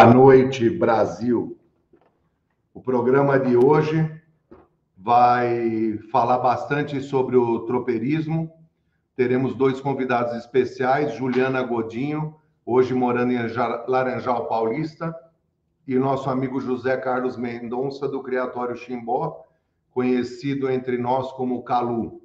[0.00, 1.58] Boa noite, Brasil.
[2.72, 4.10] O programa de hoje
[4.96, 8.50] vai falar bastante sobre o tropeirismo.
[9.14, 13.38] Teremos dois convidados especiais, Juliana Godinho, hoje morando em
[13.86, 15.14] Laranjal Paulista,
[15.86, 19.44] e nosso amigo José Carlos Mendonça, do Criatório Chimbó,
[19.90, 22.22] conhecido entre nós como Calu.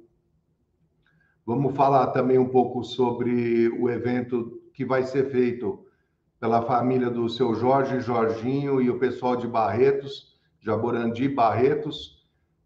[1.44, 5.85] Vamos falar também um pouco sobre o evento que vai ser feito
[6.38, 12.16] pela família do seu Jorge Jorginho e o pessoal de Barretos, Jaborandi Barretos,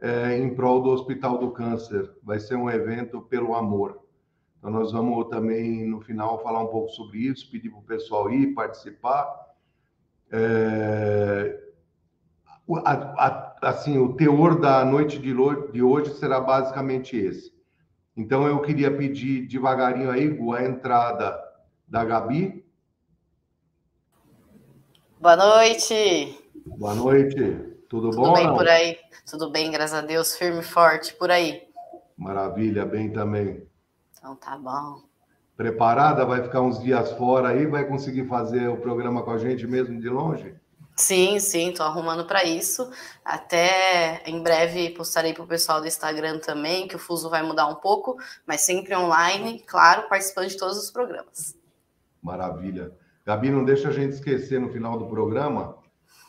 [0.01, 2.11] é, em prol do Hospital do Câncer.
[2.23, 4.01] Vai ser um evento pelo amor.
[4.59, 8.31] Então, nós vamos também, no final, falar um pouco sobre isso, pedir para o pessoal
[8.31, 9.27] ir participar.
[10.31, 11.61] É,
[12.85, 15.35] a, a, assim, o teor da noite de,
[15.73, 17.53] de hoje será basicamente esse.
[18.17, 21.39] Então, eu queria pedir devagarinho aí, a entrada
[21.89, 22.65] da Gabi,
[25.21, 26.43] Boa noite.
[26.65, 27.37] Boa noite.
[27.91, 28.23] Tudo, Tudo bom?
[28.23, 28.57] Tudo bem não?
[28.57, 28.99] por aí?
[29.31, 31.63] Tudo bem, graças a Deus, firme e forte por aí.
[32.17, 33.69] Maravilha, bem também.
[34.17, 35.03] Então tá bom.
[35.59, 36.25] Preparada?
[36.25, 37.67] Vai ficar uns dias fora aí?
[37.67, 40.55] Vai conseguir fazer o programa com a gente mesmo de longe?
[40.97, 42.91] Sim, sim, tô arrumando para isso.
[43.23, 47.67] Até em breve postarei para o pessoal do Instagram também, que o fuso vai mudar
[47.67, 51.55] um pouco, mas sempre online, claro, participando de todos os programas.
[52.23, 52.91] Maravilha.
[53.27, 55.77] Gabi, não deixa a gente esquecer no final do programa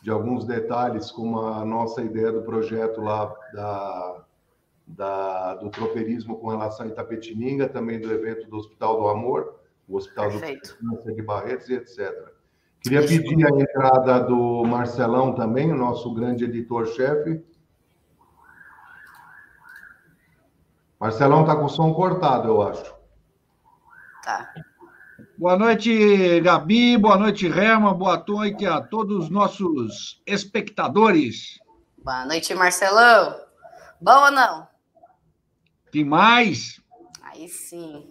[0.02, 4.24] de alguns detalhes, como a nossa ideia do projeto lá da,
[4.86, 9.96] da, do tropeirismo com relação a Itapetininga, também do evento do Hospital do Amor, o
[9.96, 10.76] Hospital Perfeito.
[10.80, 12.32] do de Barretos e etc.
[12.80, 17.44] Queria pedir a entrada do Marcelão também, o nosso grande editor-chefe.
[20.98, 22.94] Marcelão está com o som cortado, eu acho.
[24.24, 24.52] Tá.
[25.42, 26.96] Boa noite, Gabi.
[26.96, 27.94] Boa noite, Herman.
[27.94, 31.58] Boa noite a todos os nossos espectadores.
[31.98, 33.40] Boa noite, Marcelão.
[34.00, 34.68] Bom ou não?
[35.90, 36.80] Que mais?
[37.22, 38.08] Aí sim.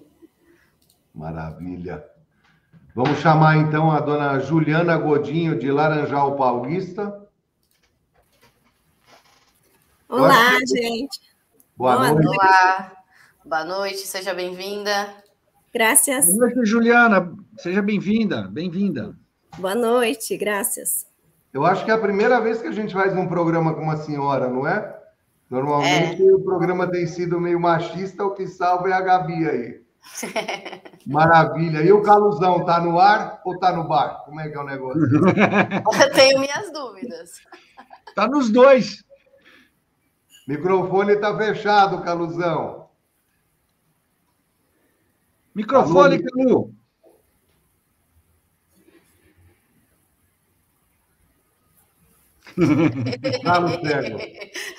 [1.15, 2.05] Maravilha.
[2.93, 7.25] Vamos chamar então a dona Juliana Godinho, de Laranjal Paulista.
[10.09, 11.21] Olá, gente.
[11.77, 12.27] Boa, Boa noite.
[12.27, 12.91] Olá.
[13.45, 15.30] Boa noite, seja bem-vinda.
[15.73, 16.25] Graças.
[16.25, 17.33] Boa noite, Juliana.
[17.57, 19.15] Seja bem-vinda, bem-vinda.
[19.57, 21.07] Boa noite, graças.
[21.53, 23.95] Eu acho que é a primeira vez que a gente faz um programa com uma
[23.95, 24.99] senhora, não é?
[25.49, 26.33] Normalmente é.
[26.33, 29.81] o programa tem sido meio machista, o que salva é a Gabi aí.
[31.07, 31.79] Maravilha.
[31.79, 34.23] E o Caluzão, tá no ar ou tá no bar?
[34.25, 35.01] Como é que é o negócio?
[36.01, 37.31] Eu tenho minhas dúvidas.
[38.13, 39.03] Tá nos dois.
[40.47, 42.80] Microfone tá fechado, Caluzão.
[45.53, 46.73] Microfone, Calu.
[53.43, 54.19] Galo cego.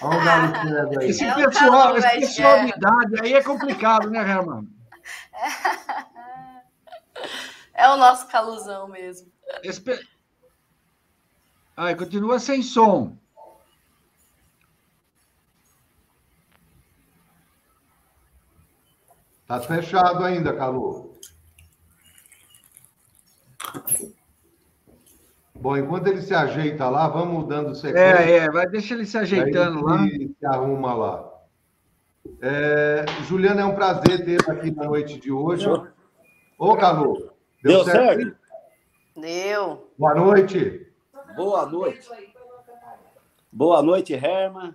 [0.03, 1.09] Olha o galo cego aí.
[1.11, 4.69] Esse pessoal, esse pessoal de idade aí é complicado, né, Herman?
[7.75, 9.33] É o nosso caluzão mesmo.
[9.65, 9.83] Esse...
[11.77, 13.17] Ai, continua sem som.
[19.53, 21.13] Tá fechado ainda, Calu.
[25.55, 28.01] Bom, enquanto ele se ajeita lá, vamos dando sequência.
[28.01, 30.07] É, é, vai, deixa ele se ajeitando lá.
[30.09, 31.31] Se arruma lá.
[32.41, 35.69] É, Juliana, é um prazer ter aqui na noite de hoje.
[36.59, 37.31] Ô, Calu,
[37.63, 38.23] deu, deu certo?
[38.23, 38.37] certo?
[39.21, 39.93] Deu.
[39.99, 40.91] Boa noite.
[41.37, 42.09] Boa noite.
[43.53, 44.75] Boa noite, Herman.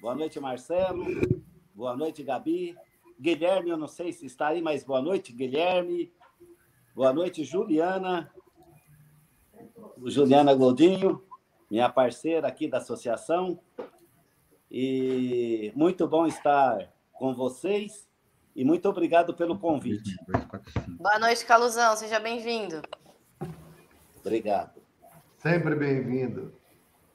[0.00, 1.04] Boa noite, Marcelo.
[1.72, 2.74] Boa noite, Gabi.
[3.20, 6.12] Guilherme, eu não sei se está aí, mas boa noite, Guilherme.
[6.94, 8.32] Boa noite, Juliana.
[10.04, 11.24] Juliana Godinho,
[11.70, 13.60] minha parceira aqui da associação.
[14.70, 18.08] E muito bom estar com vocês
[18.54, 20.16] e muito obrigado pelo convite.
[20.88, 22.82] Boa noite, Caluzão, seja bem-vindo.
[24.20, 24.80] Obrigado.
[25.38, 26.54] Sempre bem-vindo.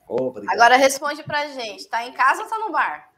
[0.07, 0.53] Obrigado.
[0.53, 3.12] Agora responde pra gente, está em casa ou está no bar?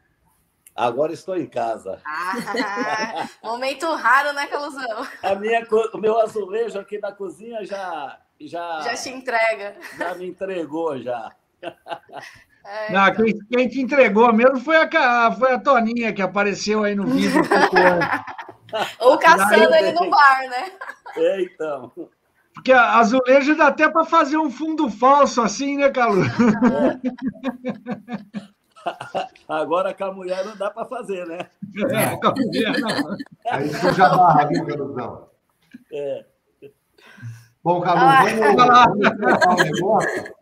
[0.76, 2.00] Agora estou em casa.
[2.04, 5.06] Ah, momento raro, né, Caluzão?
[5.22, 8.18] A minha, o meu azulejo aqui na cozinha já.
[8.38, 9.76] Já, já te entrega.
[9.96, 11.32] Já me entregou, já.
[11.62, 13.24] É, Não, então.
[13.24, 17.40] quem, quem, te entregou mesmo foi a, foi a Toninha, que apareceu aí no vídeo.
[19.00, 20.72] Ou caçando ele no bar, né?
[21.16, 21.90] É, então.
[22.52, 26.24] Porque a azulejo dá até para fazer um fundo falso assim, né, Calu?
[26.24, 26.30] É.
[29.48, 31.38] Agora com a mulher não dá para fazer, né?
[31.90, 33.16] É, com a mulher não.
[33.50, 35.28] Aí suja a barra, viu, Caruzão?
[35.92, 36.24] É.
[37.62, 38.24] Bom, Calu, ah.
[38.24, 38.86] vamos lá.
[38.88, 40.34] um negócio.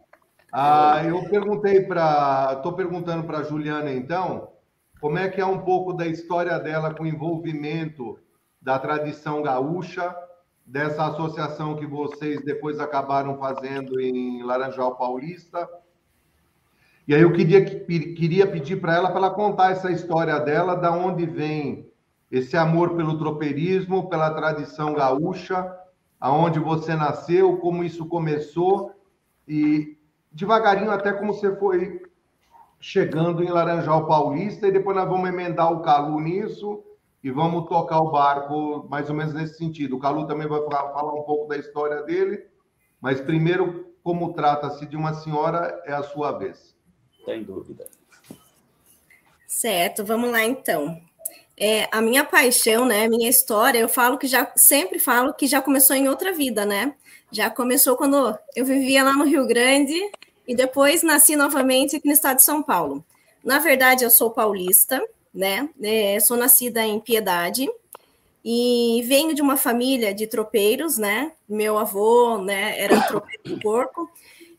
[0.53, 2.55] Ah, eu perguntei para.
[2.57, 4.53] Estou perguntando para a Juliana, então,
[5.01, 8.19] como é que é um pouco da história dela com o envolvimento
[8.63, 10.15] da tradição gaúcha,
[10.65, 15.69] dessa associação que vocês depois acabaram fazendo em Laranjal Paulista.
[17.07, 20.91] E aí eu queria, queria pedir para ela para ela contar essa história dela, da
[20.91, 21.91] onde vem
[22.31, 25.71] esse amor pelo tropeirismo, pela tradição gaúcha,
[26.19, 28.93] aonde você nasceu, como isso começou
[29.47, 29.99] e
[30.33, 32.01] devagarinho até como você foi
[32.81, 36.83] chegando em Laranjal Paulista e depois nós vamos emendar o Calu nisso
[37.23, 39.97] e vamos tocar o barco mais ou menos nesse sentido.
[39.97, 42.43] O Calu também vai falar um pouco da história dele,
[43.01, 46.74] mas primeiro, como trata-se de uma senhora, é a sua vez.
[47.25, 47.87] Sem dúvida.
[49.47, 51.01] Certo, vamos lá então.
[51.57, 55.63] É, a minha paixão, né, minha história, eu falo que já sempre falo que já
[55.63, 56.95] começou em outra vida, né?
[57.31, 59.99] Já começou quando eu vivia lá no Rio Grande
[60.47, 63.05] e depois nasci novamente aqui no estado de São Paulo.
[63.45, 65.69] Na verdade, eu sou paulista, né?
[65.83, 67.69] É, sou nascida em Piedade
[68.45, 71.33] e venho de uma família de tropeiros, né?
[71.49, 74.11] Meu avô, né, era tropeiro de porco.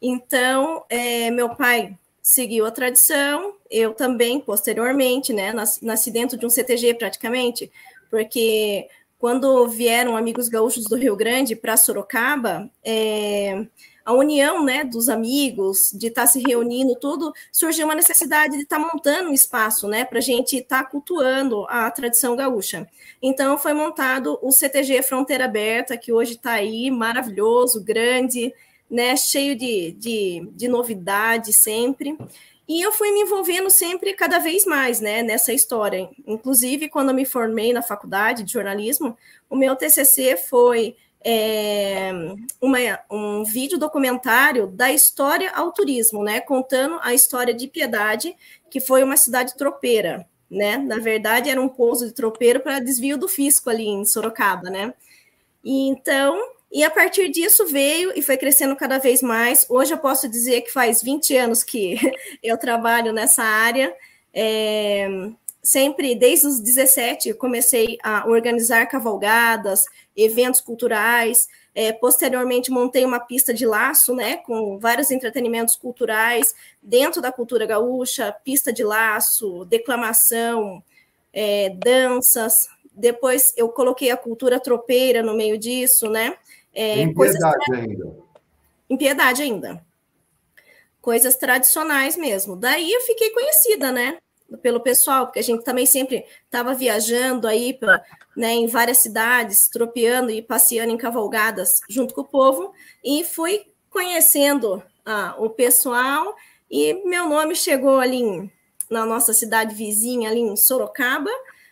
[0.01, 5.53] Então, é, meu pai seguiu a tradição, eu também, posteriormente, né?
[5.53, 7.71] Nasci, dentro de um CTG praticamente,
[8.09, 8.87] porque
[9.19, 13.67] quando vieram amigos gaúchos do Rio Grande para Sorocaba, é,
[14.03, 18.63] a união né, dos amigos, de estar tá se reunindo, tudo, surgiu uma necessidade de
[18.63, 22.87] estar tá montando um espaço né, para a gente estar tá cultuando a tradição gaúcha.
[23.21, 28.51] Então, foi montado o CTG Fronteira Aberta, que hoje está aí, maravilhoso, grande,
[28.89, 32.17] né, cheio de, de, de novidade sempre.
[32.67, 36.09] E eu fui me envolvendo sempre cada vez mais né, nessa história.
[36.25, 39.15] Inclusive, quando eu me formei na faculdade de jornalismo,
[39.49, 42.11] o meu TCC foi é,
[42.61, 42.77] uma,
[43.09, 48.35] um vídeo documentário da história ao turismo, né, contando a história de Piedade,
[48.69, 50.77] que foi uma cidade tropeira, né?
[50.77, 54.93] Na verdade, era um pouso de tropeiro para desvio do fisco ali em Sorocaba, né?
[55.63, 56.39] E então,
[56.75, 59.65] e a partir disso veio e foi crescendo cada vez mais.
[59.69, 61.95] Hoje eu posso dizer que faz 20 anos que
[62.43, 63.95] eu trabalho nessa área.
[64.33, 65.07] É,
[65.63, 69.85] sempre, desde os 17, comecei a organizar cavalgadas,
[70.17, 71.47] eventos culturais.
[71.73, 77.65] É, posteriormente, montei uma pista de laço, né, com vários entretenimentos culturais dentro da cultura
[77.65, 80.83] gaúcha, pista de laço, declamação,
[81.31, 82.67] é, danças.
[82.91, 86.35] Depois, eu coloquei a cultura tropeira no meio disso, né?
[86.75, 88.15] É, em piedade ainda.
[88.89, 89.85] Em piedade ainda.
[91.01, 92.55] Coisas tradicionais mesmo.
[92.55, 94.17] Daí eu fiquei conhecida, né?
[94.61, 98.03] pelo pessoal, porque a gente também sempre estava viajando aí pra,
[98.37, 102.71] né, em várias cidades, tropeando e passeando em cavalgadas junto com o povo,
[103.03, 106.35] e fui conhecendo ah, o pessoal,
[106.69, 108.51] e meu nome chegou ali em,
[108.89, 111.31] na nossa cidade vizinha, ali em Sorocaba,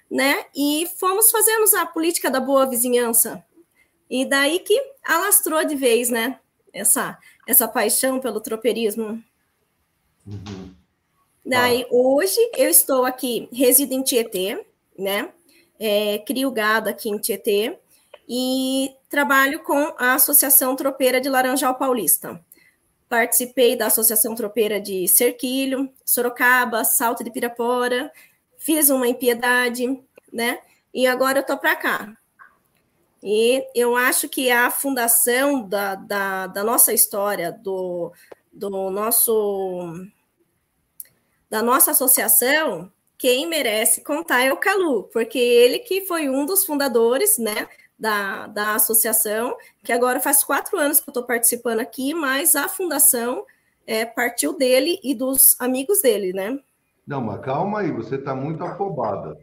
[0.10, 3.44] né, e fomos fazendo a política da boa vizinhança,
[4.10, 6.40] e daí que alastrou de vez, né,
[6.74, 7.18] essa,
[7.48, 9.24] essa paixão pelo tropeirismo.
[10.26, 10.74] Uhum.
[11.46, 14.66] Daí, hoje, eu estou aqui, resido em Tietê,
[14.98, 15.30] né?
[15.78, 17.78] É, crio gado aqui em Tietê
[18.28, 22.40] e trabalho com a Associação Tropeira de Laranjal Paulista.
[23.10, 28.12] Participei da Associação Tropeira de Cerquilho, Sorocaba, Salto de Pirapora,
[28.58, 30.60] fiz uma impiedade, né?
[30.94, 32.18] E agora eu tô para cá.
[33.24, 38.12] E eu acho que a fundação da, da, da nossa história, do,
[38.52, 39.94] do nosso
[41.50, 46.66] da nossa associação, quem merece contar é o Calu, porque ele que foi um dos
[46.66, 52.14] fundadores, né, da, da associação, que agora faz quatro anos que eu estou participando aqui,
[52.14, 53.46] mas a fundação
[53.88, 56.60] é, partiu dele e dos amigos dele, né?
[57.06, 59.38] Não, mas calma aí, você está muito afobada.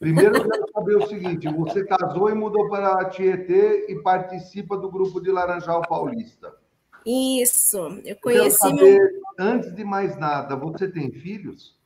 [0.00, 4.90] Primeiro, eu quero saber o seguinte: você casou e mudou para Tietê e participa do
[4.90, 6.54] grupo de Laranjal Paulista.
[7.04, 8.46] Isso, eu conheci.
[8.46, 9.20] Eu saber, meu...
[9.38, 11.78] Antes de mais nada, você tem filhos?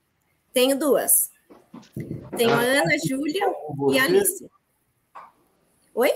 [0.52, 1.32] Tenho duas.
[2.36, 3.52] Tenho ah, a Ana, Júlia
[3.90, 4.48] e a Alice.
[5.92, 6.10] Oi?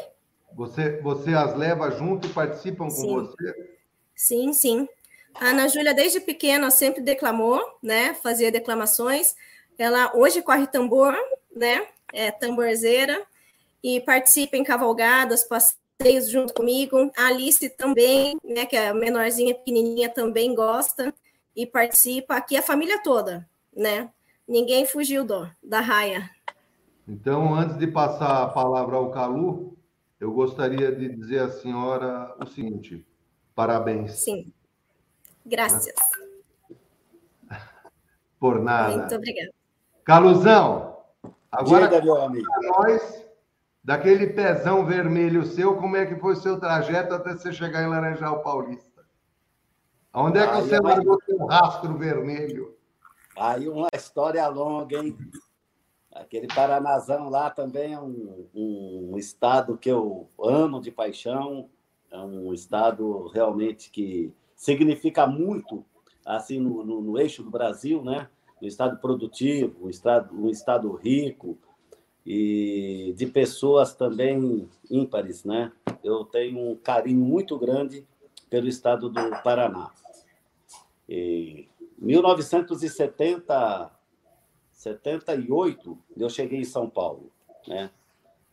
[0.54, 3.02] Você, você as leva junto e participam sim.
[3.02, 3.76] com você?
[4.14, 4.88] Sim, sim.
[5.34, 8.14] A Ana Júlia, desde pequena, sempre declamou, né?
[8.14, 9.34] Fazia declamações.
[9.76, 11.14] Ela hoje corre tambor,
[11.54, 11.86] né?
[12.12, 13.22] É tamborzeira
[13.82, 17.10] e participa em cavalgadas, passeios junto comigo.
[17.16, 21.14] A Alice também, né, que é a menorzinha, pequenininha, também gosta
[21.54, 22.36] e participa.
[22.36, 24.10] Aqui a família toda, né?
[24.46, 26.30] Ninguém fugiu do, da raia.
[27.06, 29.76] Então, antes de passar a palavra ao Calu,
[30.20, 33.06] eu gostaria de dizer à senhora o seguinte:
[33.54, 34.12] parabéns.
[34.12, 34.52] Sim.
[35.44, 35.94] Graças.
[38.38, 38.96] Por nada.
[38.96, 39.52] Muito obrigada.
[40.04, 40.97] Caluzão,
[41.50, 42.46] agora Diga, meu amigo.
[42.78, 43.26] nós,
[43.82, 47.88] daquele pezão vermelho seu, como é que foi o seu trajeto até você chegar em
[47.88, 49.02] Laranjal Paulista?
[50.14, 52.74] Onde é que Aí você é mais- largou seu rastro vermelho?
[53.36, 55.16] Aí uma história longa, hein?
[56.12, 61.68] Aquele Paranazão lá também é um, um estado que eu amo de paixão,
[62.10, 65.84] é um estado realmente que significa muito
[66.26, 68.28] assim no, no- no eixo do Brasil, né?
[68.60, 71.56] Um estado produtivo, um estado, um estado rico
[72.26, 75.72] e de pessoas também ímpares, né?
[76.02, 78.04] Eu tenho um carinho muito grande
[78.50, 79.90] pelo estado do Paraná.
[81.08, 83.98] E 1970
[84.78, 87.32] 78, eu cheguei em São Paulo,
[87.66, 87.90] né?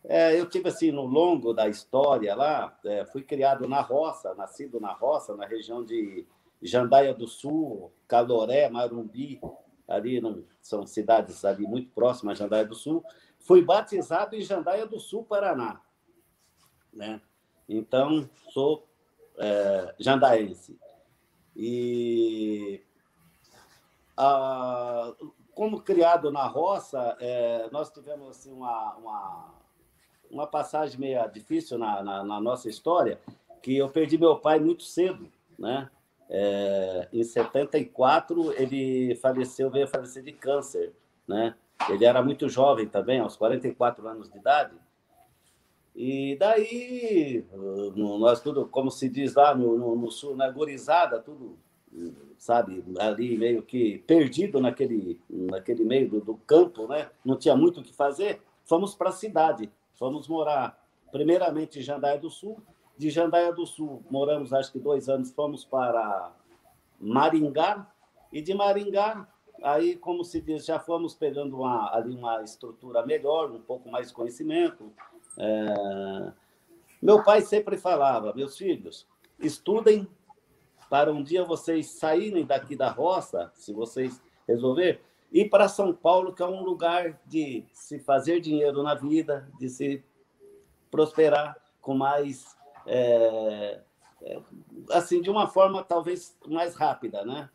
[0.02, 4.80] É, eu tive assim no longo da história lá, é, fui criado na roça, nascido
[4.80, 6.24] na roça, na região de
[6.62, 9.40] Jandaia do Sul, Caloré, Marumbi,
[9.86, 13.04] ali não, são cidades ali muito próximas a Jandaia do Sul.
[13.38, 15.80] Fui batizado em Jandaia do Sul, Paraná,
[16.92, 17.20] né?
[17.68, 18.88] Então sou
[19.38, 20.78] é, jandaense
[21.54, 22.82] e
[24.16, 25.14] ah,
[25.54, 29.54] como criado na roça, é, nós tivemos assim, uma, uma,
[30.30, 33.20] uma passagem meio difícil na, na, na, nossa história,
[33.62, 35.90] que eu perdi meu pai muito cedo, né?
[36.28, 40.92] É, em 74, ele faleceu, veio a falecer de câncer,
[41.26, 41.54] né?
[41.88, 44.74] Ele era muito jovem também, aos 44 anos de idade.
[45.94, 47.44] E daí,
[47.94, 51.58] nós tudo, como se diz lá no, no, no sul, na gurizada, tudo
[52.38, 57.08] sabe, ali meio que perdido naquele, naquele meio do, do campo, né?
[57.24, 58.40] Não tinha muito o que fazer.
[58.64, 60.78] Fomos para a cidade, fomos morar
[61.10, 62.60] primeiramente em Jandaia do Sul.
[62.96, 66.32] De Jandaia do Sul, moramos acho que dois anos, fomos para
[67.00, 67.86] Maringá.
[68.32, 69.28] E de Maringá,
[69.62, 74.08] aí, como se diz, já fomos pegando uma, ali uma estrutura melhor, um pouco mais
[74.08, 74.92] de conhecimento.
[75.38, 76.32] É...
[77.00, 79.06] Meu pai sempre falava, meus filhos,
[79.38, 80.08] estudem
[80.88, 85.00] para um dia vocês saírem daqui da roça, se vocês resolver,
[85.32, 89.68] ir para São Paulo, que é um lugar de se fazer dinheiro na vida, de
[89.68, 90.04] se
[90.90, 92.55] prosperar com mais.
[92.86, 93.80] É,
[94.22, 94.40] é,
[94.90, 97.50] assim, de uma forma talvez mais rápida, né?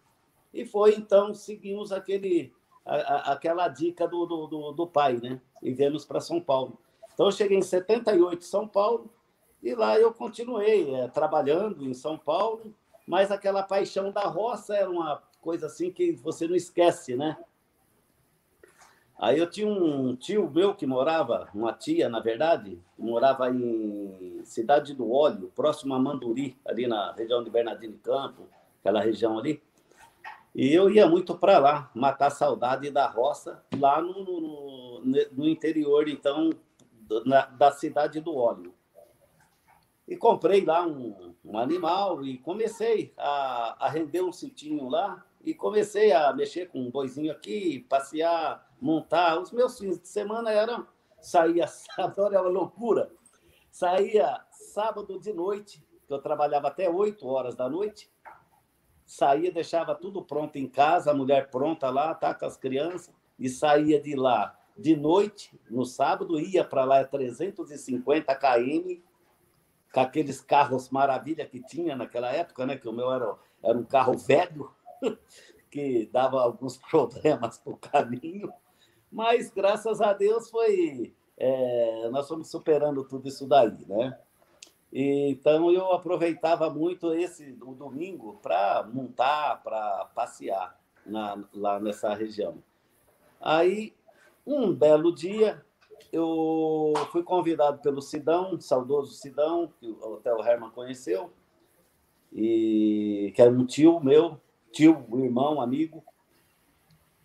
[0.53, 2.53] E foi então, seguimos aquele,
[2.85, 5.41] a, a, aquela dica do, do, do, pai, né?
[5.61, 6.77] E viemos para São Paulo.
[7.13, 9.09] Então, eu cheguei em 78 em São Paulo,
[9.61, 12.73] e lá eu continuei é, trabalhando em São Paulo,
[13.07, 17.37] mas aquela paixão da roça era uma coisa assim que você não esquece, né?
[19.21, 24.95] Aí eu tinha um tio meu que morava, uma tia, na verdade, morava em Cidade
[24.95, 28.47] do Óleo, próximo a Manduri, ali na região de Bernardino Campo,
[28.79, 29.61] aquela região ali.
[30.55, 35.01] E eu ia muito para lá, matar saudade da roça, lá no, no,
[35.31, 36.49] no interior, então,
[37.23, 38.73] na, da Cidade do Óleo.
[40.07, 45.53] E comprei lá um, um animal e comecei a, a, render um sitinho lá e
[45.53, 49.39] comecei a mexer com um boizinho aqui, passear, montar.
[49.39, 50.87] Os meus fins de semana eram
[51.21, 53.11] saía sábado, era uma loucura.
[53.69, 58.11] Saía sábado de noite, que eu trabalhava até 8 horas da noite.
[59.05, 63.49] Saía, deixava tudo pronto em casa, a mulher pronta lá, tá com as crianças, e
[63.49, 69.01] saía de lá de noite, no sábado, ia para lá 350 km,
[69.93, 72.77] com aqueles carros maravilha que tinha naquela época, né?
[72.77, 74.71] Que o meu era, era um carro velho,
[75.69, 78.51] que dava alguns problemas para o caminho,
[79.11, 81.13] mas graças a Deus foi.
[81.37, 84.17] É, nós fomos superando tudo isso daí, né?
[84.91, 92.13] E, então eu aproveitava muito esse o domingo para montar, para passear na, lá nessa
[92.13, 92.61] região.
[93.39, 93.93] Aí,
[94.45, 95.63] um belo dia,
[96.11, 101.31] eu fui convidado pelo Sidão, saudoso Sidão, que o Herman conheceu,
[102.31, 104.39] e que era um tio meu,
[104.71, 106.03] tio, irmão, amigo.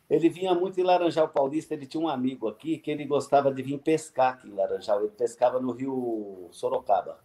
[0.08, 3.60] Ele vinha muito em Laranjal Paulista, ele tinha um amigo aqui que ele gostava de
[3.62, 7.18] vir pescar aqui em Laranjal, ele pescava no rio Sorocaba.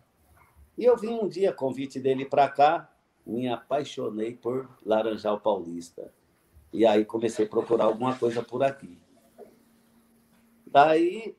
[0.77, 2.91] E eu vim um dia, convite dele para cá,
[3.25, 6.11] me apaixonei por Laranjal Paulista.
[6.73, 8.97] E aí comecei a procurar alguma coisa por aqui.
[10.65, 11.35] Daí,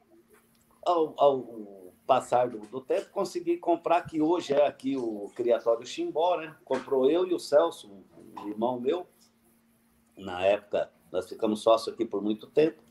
[0.84, 6.36] ao, ao passar do, do, tempo, consegui comprar, que hoje é aqui o Criatório Chimbó,
[6.36, 6.54] né?
[6.64, 7.90] Comprou eu e o Celso,
[8.38, 9.06] um irmão meu.
[10.16, 12.82] Na época, nós ficamos sócios aqui por muito tempo.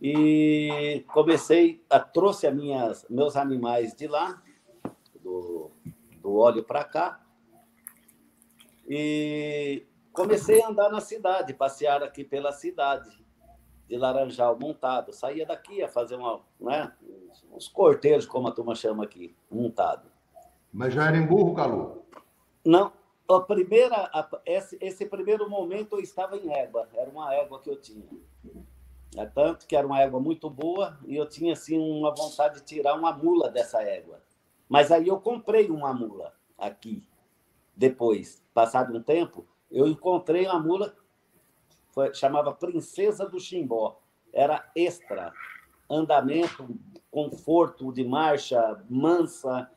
[0.00, 4.42] E comecei, a, trouxe as minhas, meus animais de lá,
[5.20, 5.70] do,
[6.22, 7.20] do óleo para cá,
[8.86, 13.24] e comecei a andar na cidade, passear aqui pela cidade,
[13.88, 15.12] de Laranjal montado.
[15.12, 16.92] Saía daqui a fazer uma, né,
[17.52, 20.10] uns corteiros, como a turma chama aqui, montado.
[20.72, 22.04] Mas já era em burro, Calu?
[22.64, 22.92] Não.
[23.28, 27.70] A primeira, a, esse, esse primeiro momento eu estava em égua, era uma égua que
[27.70, 28.04] eu tinha.
[29.16, 32.66] É tanto que era uma égua muito boa e eu tinha assim uma vontade de
[32.66, 34.20] tirar uma mula dessa égua.
[34.68, 37.06] Mas aí eu comprei uma mula aqui.
[37.76, 40.94] Depois, passado um tempo, eu encontrei uma mula
[41.94, 44.00] foi, chamava Princesa do Chimbó.
[44.32, 45.32] Era extra,
[45.88, 46.68] andamento,
[47.08, 49.70] conforto de marcha, mansa.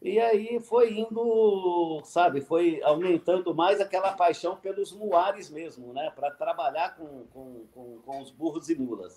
[0.00, 6.10] E aí foi indo, sabe, foi aumentando mais aquela paixão pelos muares mesmo, né?
[6.14, 9.16] Para trabalhar com, com, com, com, os burros e mulas.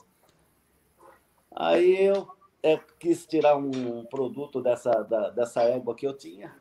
[1.51, 2.27] Aí eu
[2.63, 6.55] é, quis tirar um produto dessa, da, dessa égua que eu tinha.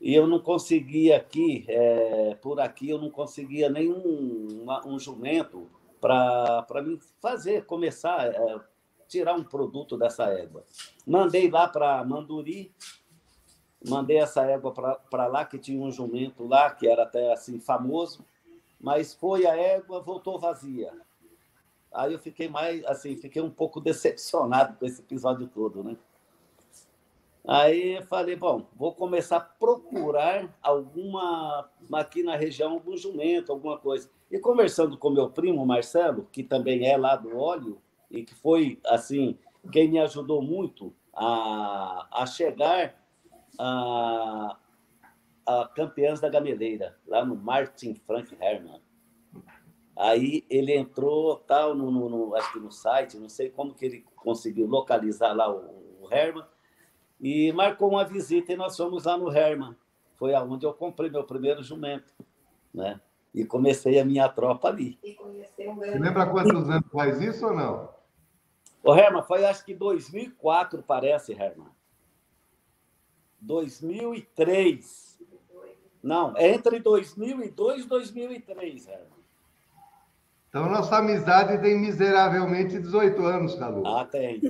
[0.00, 5.68] E eu não conseguia aqui, é, por aqui, eu não conseguia nenhum um jumento
[6.00, 8.60] para mim fazer, começar, é,
[9.08, 10.64] tirar um produto dessa égua.
[11.06, 12.74] Mandei lá para Manduri,
[13.86, 14.72] mandei essa égua
[15.10, 18.24] para lá, que tinha um jumento lá, que era até assim famoso,
[18.80, 20.92] mas foi a égua, voltou vazia.
[21.92, 25.96] Aí eu fiquei mais, assim, fiquei um pouco decepcionado com esse episódio todo, né?
[27.48, 34.10] Aí falei, bom, vou começar a procurar alguma, aqui na região, algum jumento, alguma coisa.
[34.30, 38.80] E conversando com meu primo Marcelo, que também é lá do óleo, e que foi,
[38.86, 39.38] assim,
[39.72, 42.94] quem me ajudou muito a, a chegar
[43.58, 44.56] a,
[45.46, 48.80] a Campeãs da Gameleira, lá no Martin Frank Hermann.
[49.96, 53.86] Aí ele entrou tal no, no, no, acho que no site, não sei como que
[53.86, 56.44] ele conseguiu localizar lá o, o Herman
[57.18, 59.74] e marcou uma visita e nós fomos lá no Herman.
[60.16, 62.12] Foi aonde eu comprei meu primeiro jumento,
[62.72, 63.00] né?
[63.34, 64.98] E comecei a minha tropa ali.
[65.02, 67.95] Você lembra quantos anos faz isso ou não?
[68.82, 71.68] O Herman, foi acho que 2004, parece, Herman.
[73.40, 75.18] 2003.
[76.02, 79.16] Não, é entre 2002 e 2003, Herman.
[80.48, 83.86] Então, nossa amizade tem miseravelmente 18 anos, Calu.
[83.86, 84.40] Ah, tem.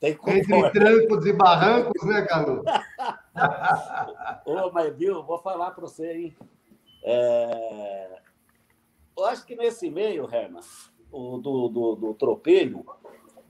[0.00, 2.64] tem Entre trancos e barrancos, né, Calu?
[4.44, 6.36] Ô, mas viu, vou falar para você, hein?
[7.02, 8.20] É...
[9.16, 10.62] Eu acho que nesse meio, Herman,
[11.10, 12.84] o do, do, do tropeiro,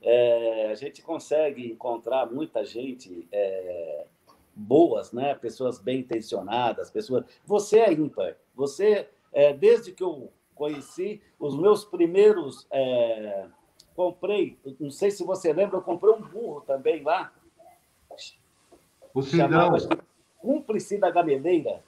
[0.02, 4.06] é, a gente consegue encontrar muita gente é,
[4.54, 5.34] boas, né?
[5.34, 7.24] Pessoas bem intencionadas, pessoas.
[7.44, 8.36] Você é ímpar.
[8.54, 13.46] Você, é, desde que eu conheci, os meus primeiros é,
[13.94, 17.32] comprei, não sei se você lembra, eu comprei um burro também lá.
[19.14, 19.72] O Cidão.
[20.38, 21.82] Cúmplice da Gameleira.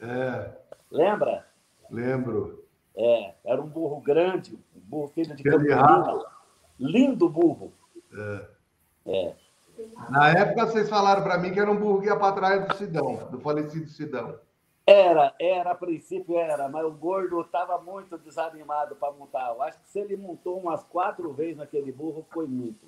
[0.00, 0.50] É.
[0.90, 1.46] Lembra?
[1.90, 2.64] Lembro.
[2.96, 6.35] É, era um burro grande, um burro filho de Campinas.
[6.78, 7.72] Lindo burro.
[8.12, 8.46] É.
[9.06, 9.34] é.
[10.10, 12.76] Na época, vocês falaram para mim que era um burro que ia para trás do
[12.76, 14.38] Sidão, do falecido Sidão.
[14.86, 19.48] Era, era, a princípio era, mas o gordo estava muito desanimado para montar.
[19.48, 22.86] Eu acho que se ele montou umas quatro vezes naquele burro, foi muito.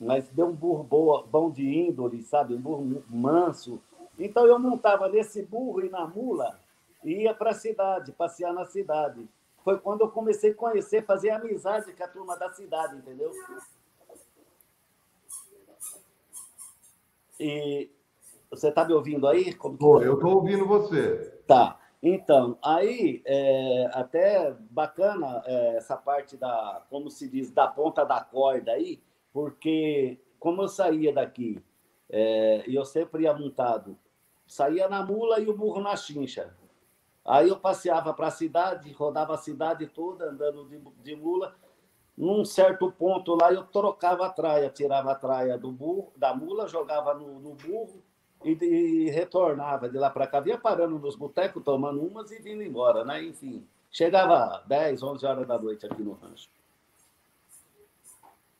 [0.00, 2.54] Mas deu um burro boa, bom de índole, sabe?
[2.54, 3.80] Um burro manso.
[4.18, 6.58] Então eu montava nesse burro e na mula
[7.04, 9.28] e ia para a cidade, passear na cidade
[9.64, 13.32] foi quando eu comecei a conhecer, fazer amizade com a turma da cidade, entendeu?
[17.40, 17.90] E
[18.50, 19.54] você está me ouvindo aí?
[19.54, 21.42] Como Pô, eu estou ouvindo você.
[21.46, 21.80] Tá.
[22.02, 28.20] Então, aí, é, até bacana é, essa parte da, como se diz, da ponta da
[28.20, 31.64] corda aí, porque como eu saía daqui,
[32.10, 33.96] é, e eu sempre ia montado,
[34.46, 36.54] saía na mula e o burro na chincha.
[37.24, 41.56] Aí eu passeava para a cidade, rodava a cidade toda, andando de, de mula.
[42.16, 46.68] Num certo ponto lá, eu trocava a traia, tirava a traia do burro, da mula,
[46.68, 48.02] jogava no, no burro
[48.44, 50.38] e, e, retornava de lá para cá.
[50.38, 53.24] Via parando nos botecos, tomando umas e vindo embora, né?
[53.24, 56.48] Enfim, chegava 10, 11 horas da noite aqui no rancho.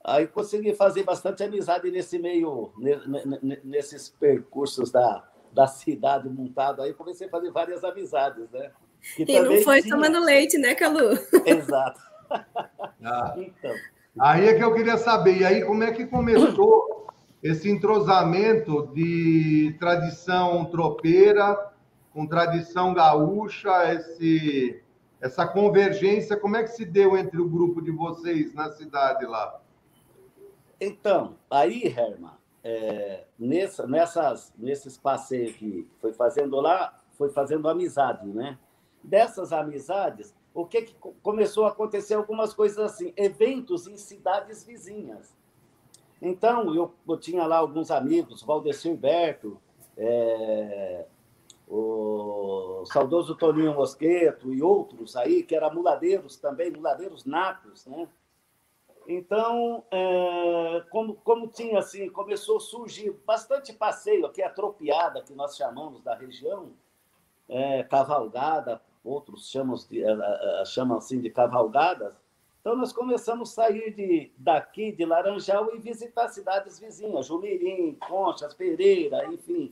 [0.03, 2.72] Aí consegui fazer bastante amizade nesse meio,
[3.62, 8.73] nesses percursos da, da cidade montado aí, comecei a fazer várias amizades, né?
[9.14, 9.95] Que e não foi tinha...
[9.95, 11.19] tomando leite, né, Calu?
[11.47, 12.01] Exato.
[13.07, 13.35] Ah.
[13.37, 13.71] Então.
[14.19, 17.07] Aí é que eu queria saber, e aí como é que começou
[17.43, 21.71] esse entrosamento de tradição tropeira
[22.14, 24.83] com tradição gaúcha, esse,
[25.21, 29.61] essa convergência, como é que se deu entre o grupo de vocês na cidade lá?
[30.81, 32.33] Então, aí, Herman,
[32.64, 38.59] é, nessa, nessas, nesses passeios que foi fazendo lá, foi fazendo amizade, né?
[39.03, 45.37] Dessas amizades, o que, que começou a acontecer algumas coisas assim, eventos em cidades vizinhas.
[46.22, 49.61] Então, eu, eu tinha lá alguns amigos, Valdecir Berto,
[49.94, 51.05] é,
[51.68, 58.09] o saudoso Toninho Mosqueto e outros aí, que eram muladeiros também, muladeiros natos, né?
[59.07, 65.57] Então, é, como, como tinha assim, começou a surgir bastante passeio aqui, atropiada, que nós
[65.57, 66.73] chamamos da região,
[67.49, 72.14] é, cavalgada, outros chamam, de, é, é, chamam assim de cavalgadas.
[72.61, 78.55] Então, nós começamos a sair de, daqui, de Laranjal, e visitar cidades vizinhas, Jumirim, Conchas,
[78.55, 79.71] Pereira, enfim.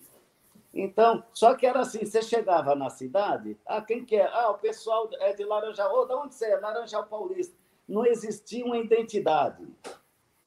[0.74, 4.26] Então, só que era assim, você chegava na cidade, ah, quem que é?
[4.26, 5.90] Ah, o pessoal é de Laranjal.
[5.94, 6.58] Oh, de onde você é?
[6.58, 9.66] Laranjal Paulista não existia uma identidade.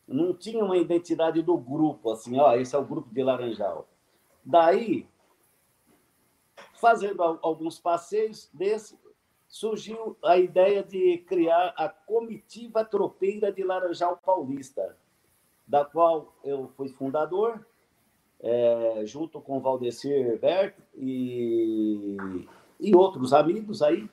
[0.08, 3.88] Não tinha uma identidade do grupo, assim, ó, esse é o grupo de Laranjal.
[4.44, 5.08] Daí,
[6.76, 8.98] fazendo alguns passeios desse,
[9.48, 14.96] surgiu a ideia de criar a comitiva tropeira de Laranjal Paulista,
[15.68, 17.66] da qual eu fui fundador,
[18.42, 22.18] é, junto com Valdecir Berto e,
[22.80, 24.08] e outros amigos aí.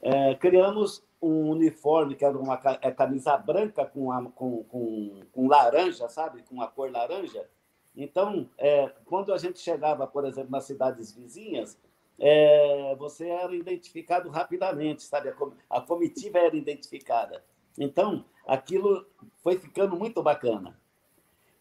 [0.00, 5.48] É, criamos um uniforme que era uma é camisa branca com, a, com, com, com,
[5.48, 6.42] laranja, sabe?
[6.42, 7.48] Com a cor laranja.
[7.96, 11.78] Então, é, quando a gente chegava, por exemplo, nas cidades vizinhas,
[12.18, 15.30] é, você era identificado rapidamente, sabe?
[15.30, 17.42] A, a comitiva era identificada.
[17.78, 19.06] Então, aquilo
[19.42, 20.78] foi ficando muito bacana.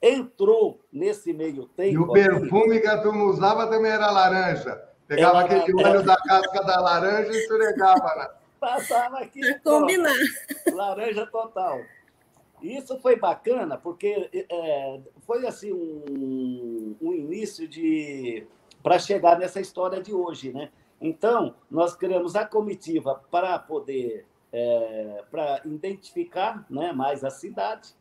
[0.02, 1.93] Entrou nesse meio tempo.
[1.93, 4.84] E o perfume que a turma usava também era laranja.
[5.08, 8.43] Pegava era, aquele óleo da casca da laranja e esfregava.
[8.63, 9.41] Passava aqui.
[9.41, 10.13] Pra combinar.
[10.71, 11.82] laranja total.
[12.62, 18.47] Isso foi bacana, porque é, foi assim um, um início de
[18.82, 20.71] para chegar nessa história de hoje, né?
[21.02, 27.93] Então nós criamos a comitiva para poder é, para identificar, né, mais a cidade.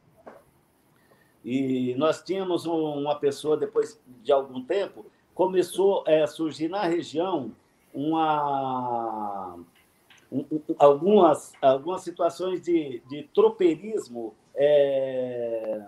[1.44, 7.50] E nós tínhamos uma pessoa depois de algum tempo começou é, a surgir na região
[7.92, 9.58] uma
[10.78, 14.34] algumas, algumas situações de, de tropeirismo.
[14.54, 15.86] É...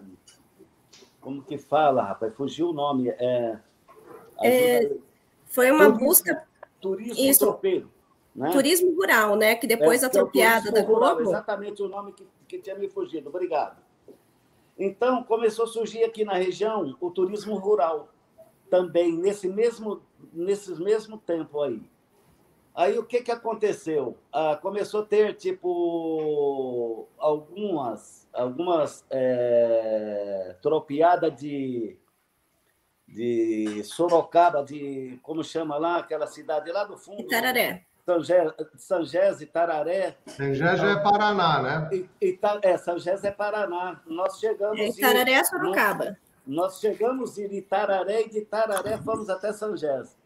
[1.20, 2.35] Como que fala, rapaz?
[2.35, 3.09] Fugiu o nome.
[3.09, 3.59] É...
[4.42, 4.90] É,
[5.46, 6.48] foi uma turismo, busca.
[6.80, 7.40] Turismo Isso.
[7.40, 7.90] tropeiro.
[8.35, 8.50] Né?
[8.50, 9.54] Turismo rural, né?
[9.54, 11.22] Que depois é, atropiada da Globo.
[11.22, 13.28] Exatamente o nome que, que tinha me fugido.
[13.28, 13.80] Obrigado.
[14.76, 18.09] Então, começou a surgir aqui na região o turismo rural,
[18.68, 20.02] também nesse mesmo,
[20.33, 21.80] nesse mesmo tempo aí.
[22.74, 24.18] Aí o que, que aconteceu?
[24.32, 31.96] Ah, começou a ter tipo algumas algumas é, tropiadas de
[33.06, 37.28] de Sorocaba, de como chama lá aquela cidade lá do fundo?
[37.28, 37.84] Tararé.
[38.76, 40.16] São Gés e Tararé.
[40.26, 41.90] São Gés é Paraná, né?
[41.92, 44.02] E, e, é, São Gés é Paraná.
[44.04, 44.80] Nós chegamos.
[44.80, 46.04] É, Tararé é Sorocaba.
[46.04, 50.16] Nós, nós chegamos em Itararé e de Tararé fomos até São Gés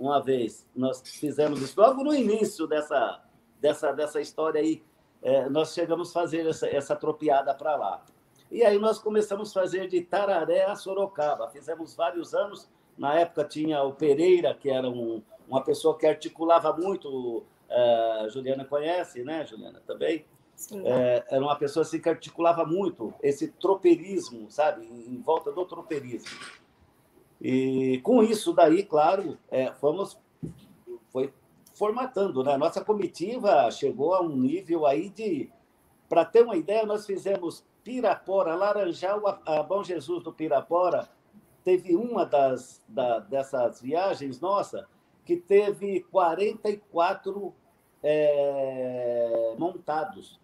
[0.00, 0.66] uma vez.
[0.74, 3.22] Nós fizemos isso logo no início dessa,
[3.60, 4.82] dessa, dessa história aí.
[5.22, 8.02] É, nós chegamos a fazer essa, essa tropiada para lá.
[8.50, 11.50] E aí nós começamos a fazer de Tararé a Sorocaba.
[11.50, 12.68] Fizemos vários anos.
[12.96, 17.44] Na época tinha o Pereira, que era um, uma pessoa que articulava muito.
[17.68, 19.80] Uh, Juliana conhece, né, Juliana?
[19.86, 20.24] Também.
[20.84, 24.84] É, era uma pessoa assim, que articulava muito esse tropeirismo, sabe?
[24.84, 26.28] Em, em volta do tropeirismo.
[27.40, 30.18] E com isso daí, claro, é, fomos
[31.08, 31.32] foi
[31.74, 32.56] formatando, né?
[32.56, 35.50] Nossa comitiva chegou a um nível aí de,
[36.08, 41.08] para ter uma ideia, nós fizemos Pirapora, Laranjal, a Bom Jesus do Pirapora,
[41.64, 44.86] teve uma das da, dessas viagens nossa
[45.24, 47.54] que teve 44
[48.02, 50.40] é, montados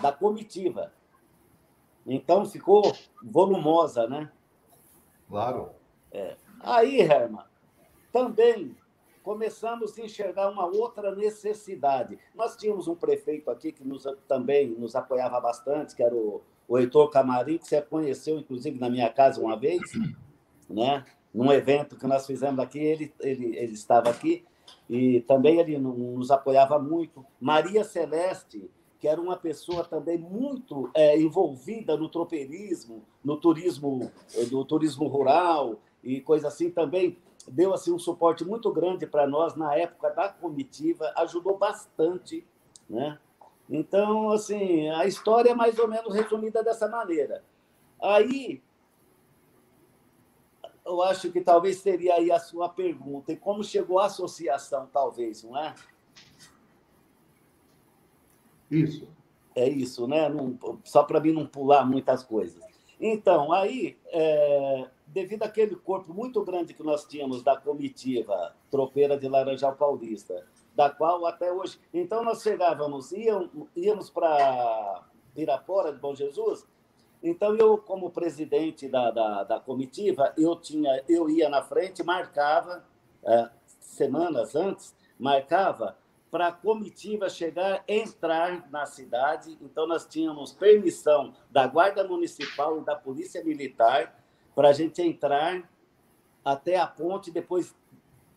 [0.00, 0.92] da comitiva.
[2.06, 4.30] Então ficou volumosa, né?
[5.28, 5.73] Claro.
[6.14, 6.36] É.
[6.60, 7.44] Aí, Herman,
[8.12, 8.76] também
[9.24, 12.18] começamos a enxergar uma outra necessidade.
[12.34, 16.78] Nós tínhamos um prefeito aqui que nos, também nos apoiava bastante, que era o, o
[16.78, 19.82] Heitor Camarim, que você conheceu, inclusive, na minha casa uma vez,
[20.70, 21.04] né?
[21.34, 24.44] num evento que nós fizemos aqui, ele, ele, ele estava aqui,
[24.88, 27.26] e também ele nos apoiava muito.
[27.40, 34.10] Maria Celeste, que era uma pessoa também muito é, envolvida no tropeirismo, no turismo,
[34.50, 37.18] no turismo rural, e coisa assim também.
[37.48, 42.46] deu assim um suporte muito grande para nós na época da comitiva, ajudou bastante,
[42.88, 43.18] né?
[43.68, 47.42] Então, assim, a história é mais ou menos resumida dessa maneira.
[48.00, 48.62] Aí,
[50.84, 53.32] eu acho que talvez seria aí a sua pergunta.
[53.32, 55.74] E como chegou a associação, talvez, não é?
[58.70, 59.08] Isso.
[59.54, 60.28] É isso, né?
[60.28, 62.62] Não, só para mim não pular muitas coisas.
[63.00, 69.28] Então, aí, é, devido àquele corpo muito grande que nós tínhamos da comitiva tropeira de
[69.28, 71.78] Laranjal Paulista, da qual até hoje.
[71.94, 76.66] Então, nós chegávamos, íamos, para Pirapora de Bom Jesus.
[77.22, 82.84] Então, eu, como presidente da, da, da comitiva, eu, tinha, eu ia na frente, marcava,
[83.22, 83.48] é,
[83.80, 85.96] semanas antes, marcava
[86.28, 89.56] para a comitiva chegar, entrar na cidade.
[89.62, 94.23] Então, nós tínhamos permissão da Guarda Municipal e da Polícia Militar
[94.54, 95.68] para a gente entrar
[96.44, 97.74] até a ponte, depois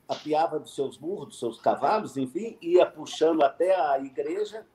[0.07, 4.65] apiava dos seus burros, dos seus cavalos, enfim, ia puxando até a igreja,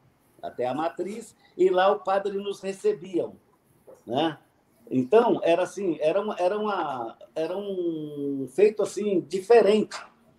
[0.42, 3.36] até a matriz, e lá o padre nos recebiam,
[4.06, 4.38] né?
[4.90, 9.96] Então, era assim, era, uma, era, uma, era um feito assim diferente.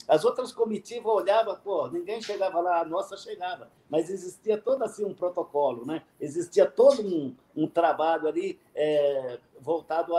[0.08, 3.72] As outras comitivas olhavam, pô, ninguém chegava lá, a nossa chegava.
[3.90, 6.04] Mas existia todo assim um protocolo, né?
[6.20, 10.14] Existia todo um, um trabalho ali é, voltado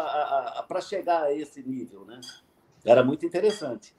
[0.66, 2.20] para chegar a esse nível, né?
[2.84, 3.94] Era muito interessante.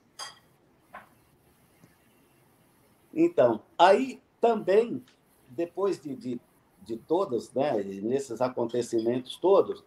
[3.14, 5.02] Então, aí também,
[5.48, 6.40] depois de, de,
[6.82, 9.82] de todos, né, nesses acontecimentos todos,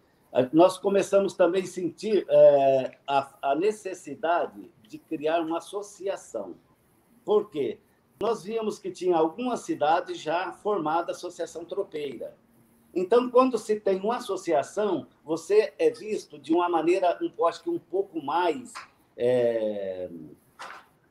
[0.51, 6.56] nós começamos também a sentir é, a, a necessidade de criar uma associação.
[7.23, 7.80] Por quê?
[8.19, 12.36] Nós víamos que tinha algumas cidades já formada associação tropeira.
[12.93, 17.69] Então, quando se tem uma associação, você é visto de uma maneira, um, acho que
[17.69, 18.73] um pouco mais
[19.15, 20.10] é,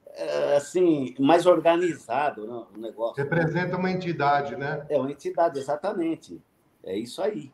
[0.08, 3.22] é, assim, mais organizado né, o negócio.
[3.22, 4.84] Representa uma entidade, né?
[4.90, 6.42] É uma entidade, exatamente.
[6.82, 7.52] É isso aí.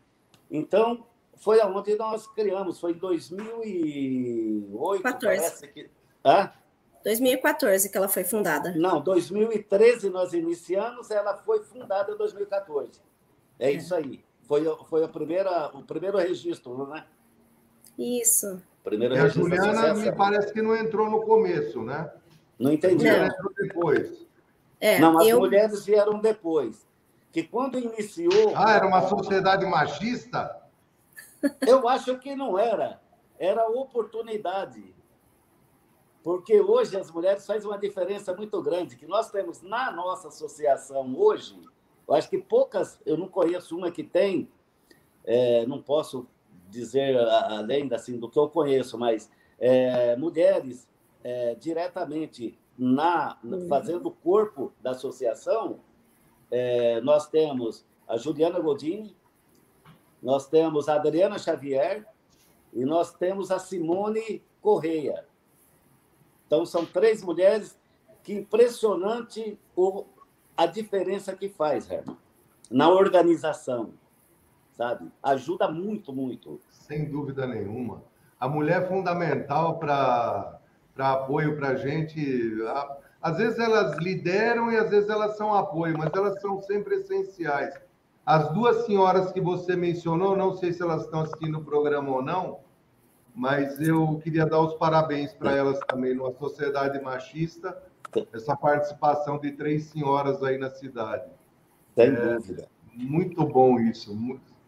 [0.50, 1.06] Então,
[1.36, 5.26] foi aonde nós criamos, foi em 2008, 14.
[5.26, 5.90] parece que...
[6.24, 6.52] Hã?
[7.04, 8.72] 2014 que ela foi fundada.
[8.76, 13.00] Não, 2013 nós iniciamos, ela foi fundada em 2014.
[13.58, 13.72] É, é.
[13.72, 14.24] isso aí.
[14.44, 17.04] Foi, foi a primeira, o primeiro registro, não é?
[17.98, 18.62] Isso.
[18.82, 22.10] Primeiro e a Juliana me parece que não entrou no começo, né?
[22.58, 23.04] Não entendi.
[23.04, 23.28] Não.
[23.56, 24.26] depois.
[24.80, 25.38] É, não, as eu...
[25.38, 26.86] mulheres vieram depois.
[27.32, 28.52] Que quando iniciou.
[28.54, 30.62] Ah, era uma sociedade machista?
[31.66, 33.00] Eu acho que não era.
[33.38, 34.93] Era oportunidade.
[36.24, 38.96] Porque hoje as mulheres fazem uma diferença muito grande.
[38.96, 41.54] Que nós temos na nossa associação hoje,
[42.08, 44.48] eu acho que poucas, eu não conheço uma que tem,
[45.22, 46.26] é, não posso
[46.70, 50.88] dizer além assim, do que eu conheço, mas é, mulheres
[51.22, 53.68] é, diretamente na uhum.
[53.68, 55.80] fazendo o corpo da associação,
[56.50, 59.14] é, nós temos a Juliana Godini,
[60.22, 62.06] nós temos a Adriana Xavier
[62.72, 65.26] e nós temos a Simone Correia.
[66.46, 67.78] Então, são três mulheres
[68.22, 70.04] que impressionante o,
[70.56, 72.16] a diferença que faz, Herman,
[72.70, 73.92] na organização,
[74.72, 75.10] sabe?
[75.22, 76.60] Ajuda muito, muito.
[76.70, 78.02] Sem dúvida nenhuma.
[78.38, 80.60] A mulher é fundamental para
[80.98, 82.56] apoio para a gente.
[83.20, 87.74] Às vezes elas lideram e às vezes elas são apoio, mas elas são sempre essenciais.
[88.24, 92.22] As duas senhoras que você mencionou, não sei se elas estão assistindo o programa ou
[92.22, 92.60] não,
[93.34, 97.76] mas eu queria dar os parabéns para elas também numa sociedade machista,
[98.32, 101.28] essa participação de três senhoras aí na cidade.
[101.94, 102.68] Sem é, dúvida.
[102.92, 104.16] Muito bom isso.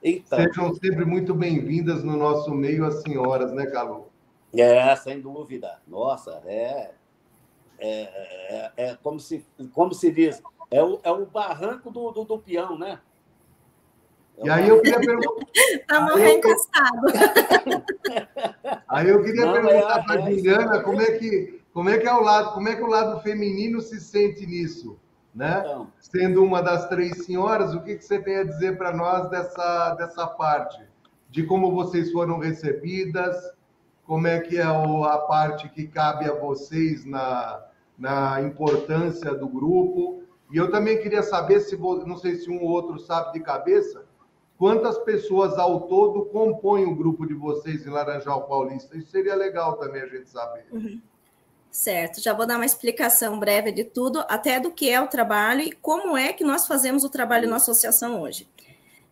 [0.02, 0.36] Eita.
[0.36, 4.08] Sejam sempre muito bem-vindas no nosso meio as senhoras, né, Calu?
[4.52, 5.78] É, sem dúvida.
[5.86, 6.90] Nossa, é,
[7.78, 12.24] é, é, é, como, se, como se diz, é o, é o barranco do, do,
[12.24, 13.00] do peão, né?
[14.44, 15.46] E aí eu queria perguntar.
[16.30, 17.06] Encostado.
[18.88, 22.06] Aí eu queria Não, perguntar é, para a Juliana como é que como é que
[22.06, 24.98] é o lado, como é que o lado feminino se sente nisso,
[25.34, 25.60] né?
[25.60, 29.28] Então, Sendo uma das três senhoras, o que, que você tem a dizer para nós
[29.28, 30.82] dessa dessa parte,
[31.30, 33.36] de como vocês foram recebidas,
[34.06, 37.62] como é que é a parte que cabe a vocês na,
[37.98, 40.22] na importância do grupo.
[40.50, 44.05] E eu também queria saber se, não sei se um ou outro sabe de cabeça,
[44.58, 48.96] quantas pessoas ao todo compõem o grupo de vocês em Laranjal Paulista.
[48.96, 50.66] Isso seria legal também a gente saber.
[50.72, 51.00] Uhum.
[51.70, 55.60] Certo, já vou dar uma explicação breve de tudo, até do que é o trabalho
[55.60, 58.48] e como é que nós fazemos o trabalho na associação hoje.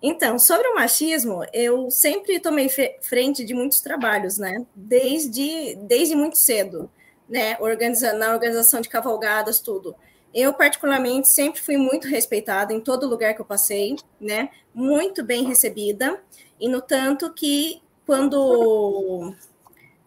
[0.03, 2.69] Então, sobre o machismo, eu sempre tomei
[3.01, 4.65] frente de muitos trabalhos, né?
[4.75, 6.91] Desde, desde muito cedo.
[7.29, 9.95] né, organizando na organização de cavalgadas, tudo.
[10.35, 14.51] Eu, particularmente, sempre fui muito respeitada em todo lugar que eu passei, né?
[14.75, 16.21] Muito bem recebida.
[16.59, 19.33] E no tanto que, quando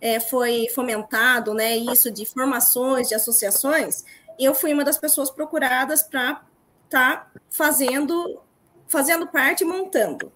[0.02, 4.04] é, foi fomentado, né, isso de formações, de associações,
[4.38, 6.42] eu fui uma das pessoas procuradas para
[6.86, 8.42] estar tá fazendo,
[8.88, 10.32] fazendo parte e montando.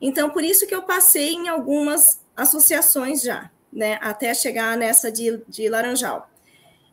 [0.00, 5.42] Então, por isso que eu passei em algumas associações já, né, até chegar nessa de,
[5.48, 6.28] de Laranjal.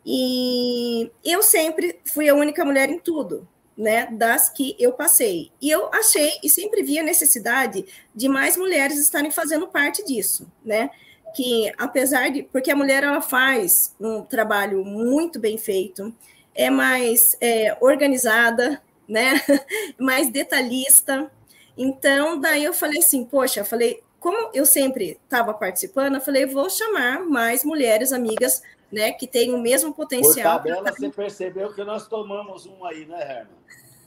[0.06, 5.52] E eu sempre fui a única mulher em tudo, né, das que eu passei.
[5.60, 10.50] E eu achei e sempre vi a necessidade de mais mulheres estarem fazendo parte disso,
[10.64, 10.92] né?
[11.36, 16.14] Que apesar de, porque a mulher ela faz um trabalho muito bem feito,
[16.54, 19.42] é mais é, organizada, né?
[20.00, 21.32] mais detalhista.
[21.76, 26.46] Então, daí eu falei assim, poxa, eu falei, como eu sempre estava participando, eu falei,
[26.46, 28.62] vou chamar mais mulheres amigas
[28.96, 30.62] né, que tem o mesmo potencial.
[30.62, 33.58] Por tabela, você percebeu que nós tomamos um aí, né, Herman?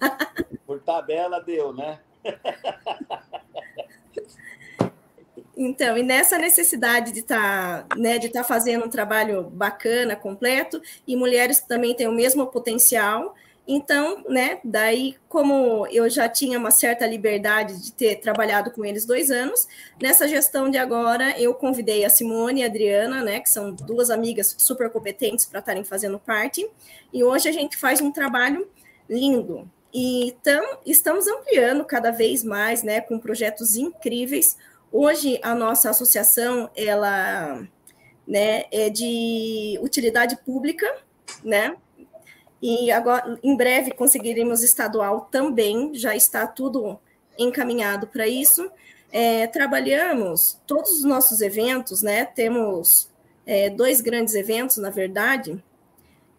[0.66, 2.00] Por tabela deu, né?
[5.60, 10.80] Então, e nessa necessidade de estar tá, né, de tá fazendo um trabalho bacana, completo,
[11.04, 13.34] e mulheres também têm o mesmo potencial,
[13.70, 19.04] então, né, daí, como eu já tinha uma certa liberdade de ter trabalhado com eles
[19.04, 19.68] dois anos,
[20.00, 24.08] nessa gestão de agora, eu convidei a Simone e a Adriana, né, que são duas
[24.08, 26.66] amigas super competentes para estarem fazendo parte,
[27.12, 28.66] e hoje a gente faz um trabalho
[29.06, 29.70] lindo.
[29.92, 34.56] E tam, estamos ampliando cada vez mais, né, com projetos incríveis.
[34.90, 37.68] Hoje, a nossa associação, ela
[38.26, 40.86] né, é de utilidade pública,
[41.44, 41.76] né?
[42.60, 46.98] E agora, em breve, conseguiremos estadual também, já está tudo
[47.38, 48.68] encaminhado para isso.
[49.12, 52.24] É, trabalhamos todos os nossos eventos, né?
[52.24, 53.08] Temos
[53.46, 55.62] é, dois grandes eventos, na verdade,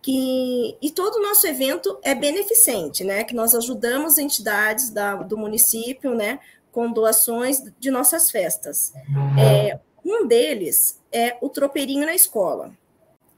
[0.02, 3.24] que e todo o nosso evento é beneficente, né?
[3.24, 6.40] Que nós ajudamos entidades da, do município, né?
[6.72, 8.94] Com doações de nossas festas.
[9.40, 12.72] É, um deles é o tropeirinho na escola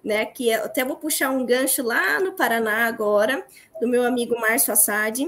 [0.03, 0.25] né?
[0.25, 3.45] Que até vou puxar um gancho lá no Paraná agora,
[3.79, 5.19] do meu amigo Márcio Assad,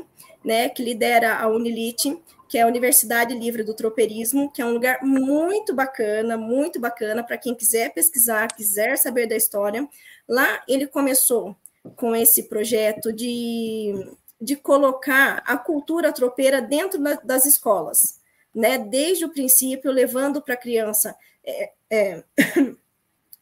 [0.44, 0.70] né?
[0.70, 5.00] Que lidera a Unilite, que é a Universidade Livre do Tropeirismo, que é um lugar
[5.02, 9.88] muito bacana, muito bacana para quem quiser pesquisar, quiser saber da história.
[10.28, 11.56] Lá ele começou
[11.96, 13.94] com esse projeto de,
[14.40, 18.20] de colocar a cultura tropeira dentro das escolas,
[18.54, 18.78] né?
[18.78, 22.24] Desde o princípio, levando para a criança é, é,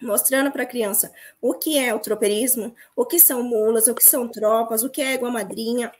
[0.02, 4.04] mostrando para a criança o que é o tropeirismo, o que são mulas, o que
[4.04, 5.92] são tropas, o que é égua madrinha,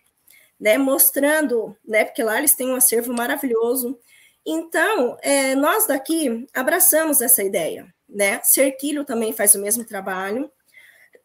[0.60, 4.00] né, mostrando, né, porque lá eles têm um acervo maravilhoso.
[4.46, 8.42] Então, é, nós daqui abraçamos essa ideia, né?
[8.44, 10.52] Cerquilho também faz o mesmo trabalho.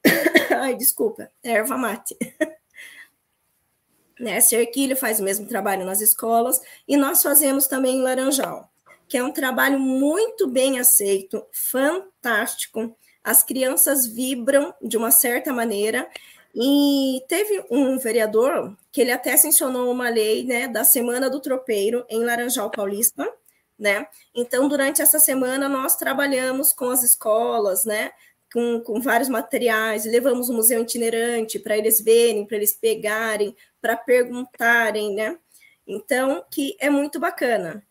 [0.60, 2.16] Ai, desculpa, é erva mate.
[4.20, 4.40] né?
[4.40, 8.70] Cerquilho faz o mesmo trabalho nas escolas e nós fazemos também em Laranjal
[9.08, 12.96] que é um trabalho muito bem aceito, fantástico.
[13.22, 16.08] As crianças vibram de uma certa maneira.
[16.58, 22.06] E teve um vereador que ele até sancionou uma lei né, da Semana do Tropeiro
[22.08, 23.30] em Laranjal Paulista.
[23.78, 24.06] Né?
[24.34, 28.10] Então, durante essa semana, nós trabalhamos com as escolas, né?
[28.50, 33.54] Com, com vários materiais, levamos o um museu itinerante para eles verem, para eles pegarem,
[33.82, 35.36] para perguntarem, né?
[35.86, 37.85] Então, que é muito bacana.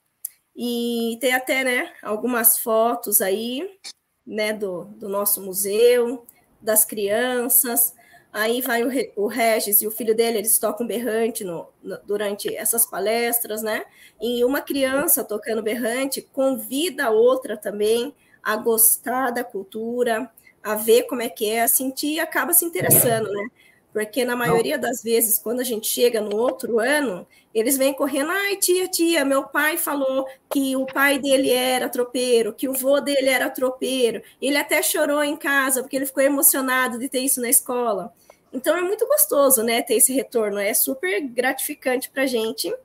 [0.56, 3.78] E tem até né, algumas fotos aí
[4.26, 6.26] né, do, do nosso museu,
[6.62, 7.94] das crianças.
[8.32, 8.90] Aí vai o,
[9.24, 13.86] o Regis e o filho dele, eles tocam berrante no, no, durante essas palestras, né?
[14.22, 18.14] E uma criança tocando berrante convida a outra também
[18.44, 20.30] a gostar da cultura,
[20.62, 23.48] a ver como é que é, a sentir e acaba se interessando, né?
[23.96, 28.30] Porque na maioria das vezes, quando a gente chega no outro ano, eles vêm correndo,
[28.30, 33.00] ai, tia, tia, meu pai falou que o pai dele era tropeiro, que o vô
[33.00, 34.22] dele era tropeiro.
[34.42, 38.14] Ele até chorou em casa, porque ele ficou emocionado de ter isso na escola.
[38.52, 42.76] Então é muito gostoso, né, ter esse retorno, é super gratificante para a gente.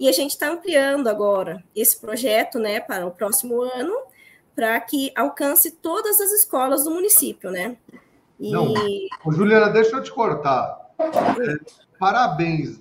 [0.00, 3.96] E a gente está ampliando agora esse projeto, né, para o próximo ano,
[4.52, 7.76] para que alcance todas as escolas do município, né?
[8.38, 8.50] E...
[8.50, 8.74] Não,
[9.32, 10.90] Juliana, deixa eu te cortar.
[10.98, 11.56] É,
[11.98, 12.80] parabéns,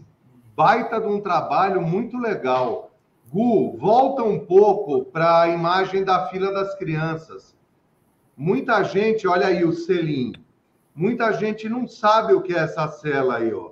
[0.56, 2.92] baita de um trabalho muito legal.
[3.32, 7.56] Gu, volta um pouco para a imagem da fila das crianças.
[8.38, 10.34] Muita gente, olha aí o selim.
[10.94, 13.72] Muita gente não sabe o que é essa cela aí, ó.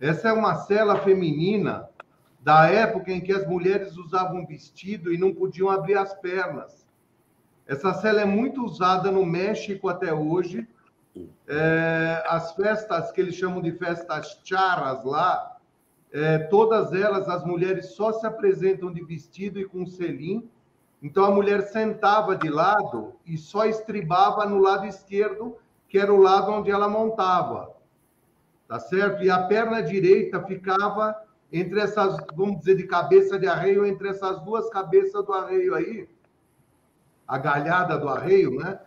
[0.00, 1.88] Essa é uma cela feminina
[2.40, 6.86] da época em que as mulheres usavam vestido e não podiam abrir as pernas.
[7.66, 10.66] Essa cela é muito usada no México até hoje
[11.48, 15.56] é, as festas que eles chamam de festas charas lá,
[16.12, 20.48] é, todas elas, as mulheres só se apresentam de vestido e com selim.
[21.02, 25.56] Então a mulher sentava de lado e só estribava no lado esquerdo,
[25.88, 27.74] que era o lado onde ela montava.
[28.68, 29.22] Tá certo?
[29.22, 31.16] E a perna direita ficava
[31.52, 36.08] entre essas, vamos dizer, de cabeça de arreio, entre essas duas cabeças do arreio aí,
[37.26, 38.78] a galhada do arreio, né?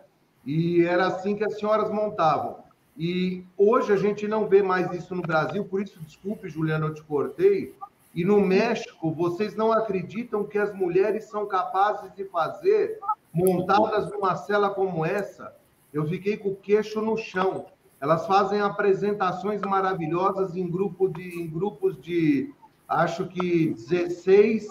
[0.44, 2.56] E era assim que as senhoras montavam.
[2.96, 6.94] E hoje a gente não vê mais isso no Brasil, por isso, desculpe, Juliana, eu
[6.94, 7.74] te cortei.
[8.14, 13.00] E no México, vocês não acreditam que as mulheres são capazes de fazer
[13.32, 15.52] montadas numa cela como essa?
[15.92, 17.66] Eu fiquei com o queixo no chão.
[18.00, 22.54] Elas fazem apresentações maravilhosas em, grupo de, em grupos de,
[22.88, 24.68] acho que 16,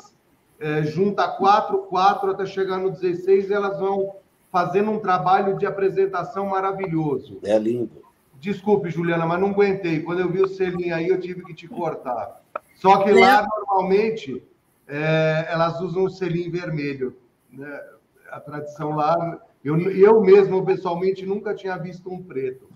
[0.59, 4.15] é, junta 4, 4 até chegar no 16, elas vão
[4.53, 7.39] fazendo um trabalho de apresentação maravilhoso.
[7.43, 8.03] É lindo.
[8.39, 10.03] Desculpe, Juliana, mas não aguentei.
[10.03, 12.39] Quando eu vi o selinho aí, eu tive que te cortar.
[12.75, 14.43] Só que lá, normalmente,
[14.87, 17.17] é, elas usam o selinho vermelho.
[17.51, 17.83] Né?
[18.29, 22.69] A tradição lá, eu, eu mesmo, pessoalmente, nunca tinha visto um preto.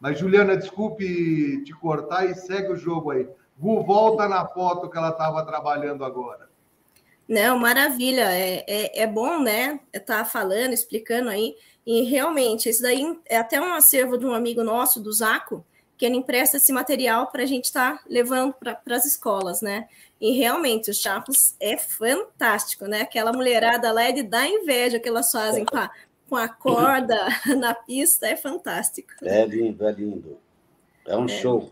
[0.00, 3.28] Mas, Juliana, desculpe te cortar e segue o jogo aí.
[3.56, 6.43] Gu, volta na foto que ela estava trabalhando agora.
[7.28, 8.30] Não, maravilha.
[8.32, 9.80] É, é, é bom, né?
[9.92, 11.56] Estar tá falando, explicando aí.
[11.86, 15.64] E realmente, isso daí é até um acervo de um amigo nosso, do Zaco,
[15.96, 19.88] que ele empresta esse material para a gente estar tá levando para as escolas, né?
[20.20, 23.02] E realmente, o Chapos é fantástico, né?
[23.02, 25.90] Aquela mulherada lá é de dar inveja que elas fazem com a,
[26.28, 27.18] com a corda
[27.58, 29.12] na pista, é fantástico.
[29.22, 30.38] É lindo, é lindo.
[31.06, 31.28] É um é.
[31.28, 31.70] show,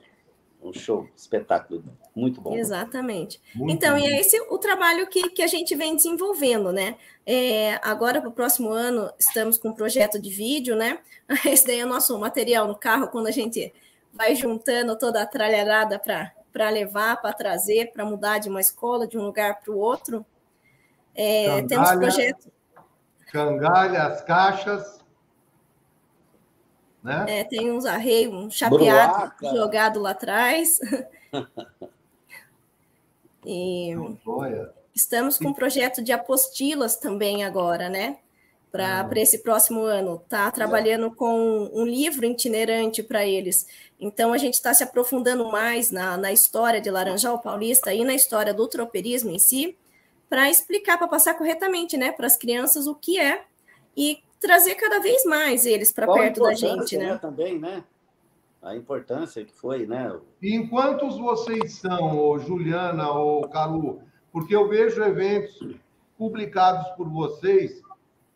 [0.63, 1.83] um show, espetáculo
[2.15, 2.55] muito bom.
[2.55, 3.41] Exatamente.
[3.55, 4.05] Muito então, bom.
[4.05, 6.97] e é esse o trabalho que, que a gente vem desenvolvendo, né?
[7.27, 10.99] É, agora, para o próximo ano, estamos com um projeto de vídeo, né?
[11.47, 13.73] Esse daí é o nosso material no carro, quando a gente
[14.13, 19.17] vai juntando toda a tralharada para levar, para trazer, para mudar de uma escola, de
[19.17, 20.25] um lugar para o outro.
[21.15, 22.53] É, cangalha, temos projeto.
[23.31, 25.03] Cangalha, as caixas.
[27.03, 27.25] Né?
[27.27, 29.57] É, tem uns arreios, um chapeado Bruaca.
[29.57, 30.79] jogado lá atrás.
[33.45, 33.95] E
[34.95, 38.19] estamos com um projeto de apostilas também agora, né?
[38.71, 39.11] Para ah.
[39.17, 40.23] esse próximo ano.
[40.29, 43.67] Tá trabalhando com um livro itinerante para eles.
[44.01, 48.15] Então, a gente está se aprofundando mais na, na história de Laranjal Paulista e na
[48.15, 49.77] história do tropeirismo em si,
[50.29, 53.45] para explicar, para passar corretamente né, para as crianças o que é
[53.97, 56.97] e trazer cada vez mais eles para perto da gente.
[56.97, 57.13] Né?
[57.13, 57.19] né?
[57.19, 57.85] Também, né?
[58.63, 60.17] A importância que foi, né?
[60.41, 64.01] E em quantos vocês são, ou Juliana ou Calu?
[64.31, 65.77] Porque eu vejo eventos
[66.17, 67.83] publicados por vocês,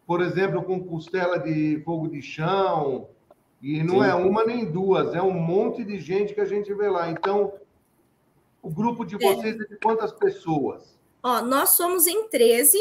[0.07, 3.09] por exemplo, com costela de fogo de chão,
[3.63, 4.11] e não Sim.
[4.11, 7.09] é uma nem duas, é um monte de gente que a gente vê lá.
[7.11, 7.55] Então,
[8.61, 10.99] o grupo de vocês é, é de quantas pessoas?
[11.23, 12.79] Ó, nós somos em 13,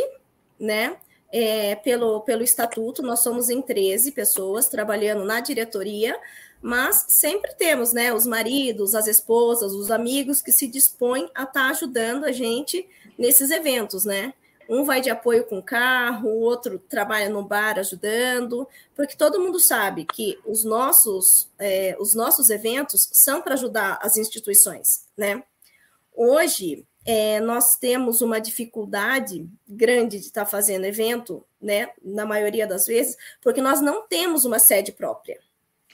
[0.60, 0.98] né?
[1.32, 6.18] É, pelo, pelo estatuto, nós somos em 13 pessoas trabalhando na diretoria,
[6.62, 11.54] mas sempre temos, né, os maridos, as esposas, os amigos que se dispõem a estar
[11.54, 12.88] tá ajudando a gente
[13.18, 14.34] nesses eventos, né?
[14.68, 19.40] Um vai de apoio com o carro, o outro trabalha no bar ajudando, porque todo
[19.40, 25.44] mundo sabe que os nossos, é, os nossos eventos são para ajudar as instituições, né?
[26.16, 31.92] Hoje, é, nós temos uma dificuldade grande de estar tá fazendo evento, né?
[32.04, 35.40] Na maioria das vezes, porque nós não temos uma sede própria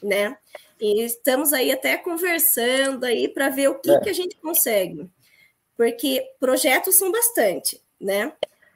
[0.02, 0.38] né?
[0.80, 4.00] E estamos aí até conversando aí para ver o que, é.
[4.00, 5.10] que a gente consegue.
[5.78, 8.34] Porque projetos são bastante, né?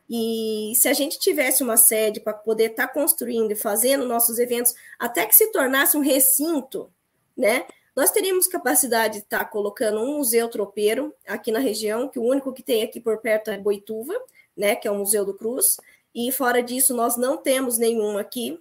[0.09, 4.37] E se a gente tivesse uma sede para poder estar tá construindo e fazendo nossos
[4.37, 6.91] eventos, até que se tornasse um recinto,
[7.35, 7.65] né?
[7.95, 12.23] Nós teríamos capacidade de estar tá colocando um museu tropeiro aqui na região, que o
[12.23, 14.13] único que tem aqui por perto é Boituva,
[14.55, 14.75] né?
[14.75, 15.77] Que é o Museu do Cruz.
[16.13, 18.59] E fora disso, nós não temos nenhum aqui.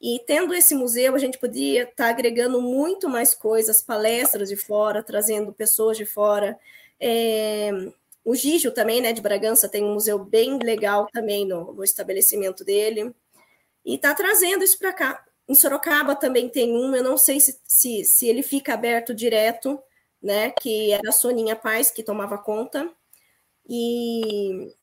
[0.00, 4.56] E tendo esse museu, a gente poderia estar tá agregando muito mais coisas, palestras de
[4.56, 6.58] fora, trazendo pessoas de fora.
[7.00, 7.70] É,
[8.24, 12.64] o Gijo também, né, de Bragança, tem um museu bem legal também no, no estabelecimento
[12.64, 13.14] dele.
[13.84, 15.24] E está trazendo isso para cá.
[15.48, 19.80] Em Sorocaba também tem um, eu não sei se, se, se ele fica aberto direto,
[20.20, 22.90] né, que era a Soninha Paz que tomava conta.
[23.68, 24.74] E,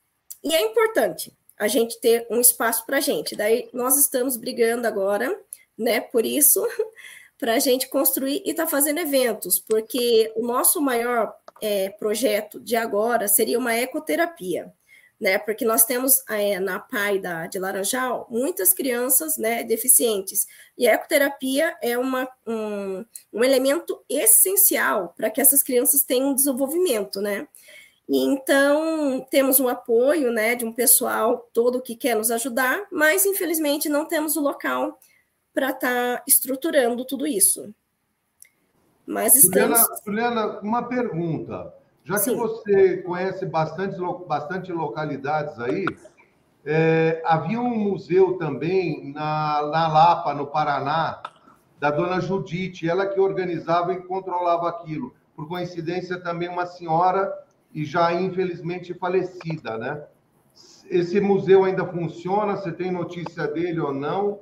[0.43, 1.34] e é importante,
[1.64, 3.36] a gente ter um espaço para a gente.
[3.36, 5.38] Daí nós estamos brigando agora,
[5.78, 6.66] né, por isso,
[7.39, 12.59] para a gente construir e estar tá fazendo eventos, porque o nosso maior é, projeto
[12.59, 14.72] de agora seria uma ecoterapia.
[15.20, 15.38] né?
[15.38, 20.45] Porque nós temos é, na PAI da, de Laranjal muitas crianças né, deficientes.
[20.78, 27.22] E a ecoterapia é uma, um, um elemento essencial para que essas crianças tenham desenvolvimento,
[27.22, 27.47] né?
[28.07, 33.25] E então temos um apoio né, de um pessoal todo que quer nos ajudar, mas
[33.25, 34.99] infelizmente não temos o local
[35.53, 37.73] para estar tá estruturando tudo isso.
[39.05, 39.79] Mas estamos.
[40.05, 41.73] Juliana, Juliana uma pergunta.
[42.03, 42.31] Já Sim.
[42.31, 43.97] que você conhece bastante,
[44.27, 45.85] bastante localidades aí,
[46.65, 51.21] é, havia um museu também na, na Lapa, no Paraná,
[51.79, 55.13] da dona Judite, ela que organizava e controlava aquilo.
[55.35, 57.33] Por coincidência, também uma senhora
[57.74, 60.03] e já infelizmente falecida, né?
[60.89, 62.55] Esse museu ainda funciona?
[62.55, 64.41] Você tem notícia dele ou não?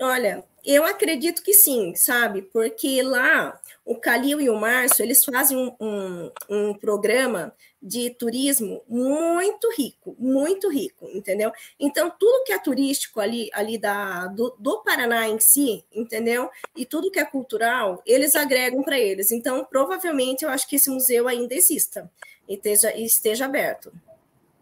[0.00, 2.42] Olha, eu acredito que sim, sabe?
[2.42, 8.82] Porque lá o Calil e o Márcio eles fazem um, um, um, programa de turismo
[8.86, 11.50] muito rico, muito rico, entendeu?
[11.80, 16.50] Então, tudo que é turístico ali, ali da, do, do Paraná em si, entendeu?
[16.76, 19.32] E tudo que é cultural, eles agregam para eles.
[19.32, 22.10] Então, provavelmente, eu acho que esse museu ainda exista
[22.48, 23.92] e esteja, esteja aberto.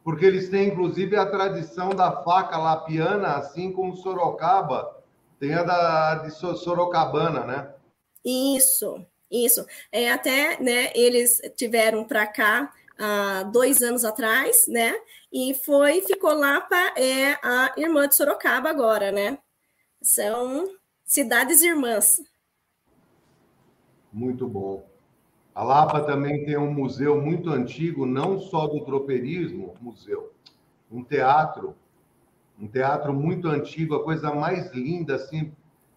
[0.02, 4.96] Porque eles têm, inclusive, a tradição da faca lapiana, assim como Sorocaba
[5.38, 7.74] tem a da, de Sorocabana, né?
[8.24, 9.66] Isso, isso.
[9.92, 14.94] É, até né, eles tiveram para cá há dois anos atrás, né?
[15.32, 19.38] E foi, ficou lá para é, a irmã de Sorocaba agora, né?
[20.02, 20.70] São
[21.04, 22.22] cidades irmãs.
[24.12, 24.95] Muito bom.
[25.56, 30.32] A Lapa também tem um museu muito antigo, não só do tropeirismo, museu,
[30.92, 31.74] um teatro
[32.58, 35.52] um teatro muito antigo, a coisa mais linda, assim.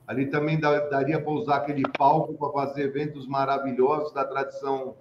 [0.05, 4.95] Ali também daria para usar aquele palco para fazer eventos maravilhosos da tradição,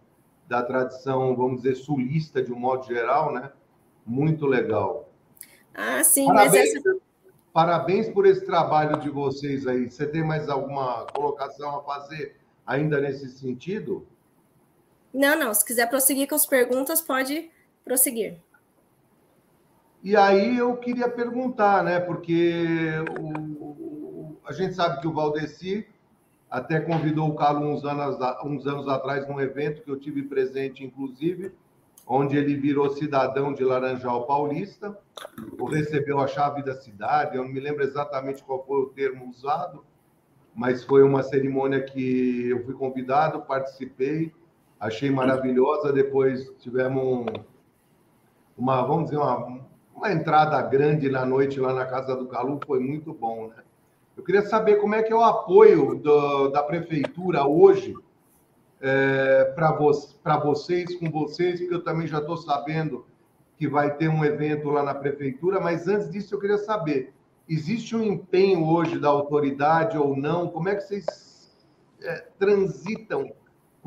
[0.47, 3.51] da tradição, vamos dizer, sulista de um modo geral, né?
[4.07, 5.09] Muito legal.
[5.75, 6.97] Ah, sim, parabéns, mas essa...
[7.53, 9.91] parabéns por esse trabalho de vocês aí.
[9.91, 12.37] Você tem mais alguma colocação a fazer
[12.67, 14.07] ainda nesse sentido?
[15.13, 15.55] Não, não.
[15.55, 17.51] Se quiser prosseguir com as perguntas, pode
[17.85, 18.39] prosseguir.
[20.03, 21.99] E aí eu queria perguntar, né?
[21.99, 22.91] Porque
[23.21, 25.87] o, a gente sabe que o Valdeci
[26.51, 30.85] até convidou o Carlos uns anos, uns anos atrás num evento que eu tive presente,
[30.85, 31.53] inclusive,
[32.07, 34.97] onde ele virou cidadão de Laranjal Paulista,
[35.59, 39.29] ou recebeu a chave da cidade, eu não me lembro exatamente qual foi o termo
[39.29, 39.85] usado,
[40.55, 44.33] mas foi uma cerimônia que eu fui convidado, participei,
[44.79, 45.93] achei maravilhosa.
[45.93, 47.27] Depois tivemos
[48.57, 49.61] uma, vamos dizer, uma,
[49.95, 53.63] uma entrada grande na noite lá na Casa do Calu foi muito bom, né?
[54.17, 57.95] Eu queria saber como é que é o apoio do, da prefeitura hoje
[58.81, 59.93] é, para vo
[60.45, 63.07] vocês, com vocês, porque eu também já estou sabendo
[63.57, 67.13] que vai ter um evento lá na prefeitura, mas antes disso eu queria saber,
[67.49, 70.49] existe um empenho hoje da autoridade ou não?
[70.49, 71.07] Como é que vocês
[72.03, 73.33] é, transitam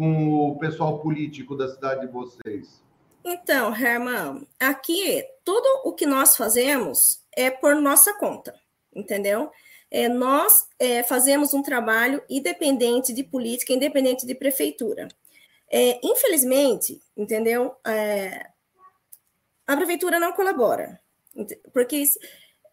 [0.02, 2.82] com o pessoal político da cidade de vocês?
[3.24, 8.60] Então, Herman, aqui tudo o que nós fazemos é por nossa conta,
[8.96, 9.52] entendeu?
[9.92, 15.08] É, nós é, fazemos um trabalho independente de política, independente de prefeitura.
[15.70, 17.76] É, infelizmente, entendeu?
[17.86, 18.48] É,
[19.68, 21.00] a prefeitura não colabora,
[21.72, 22.04] porque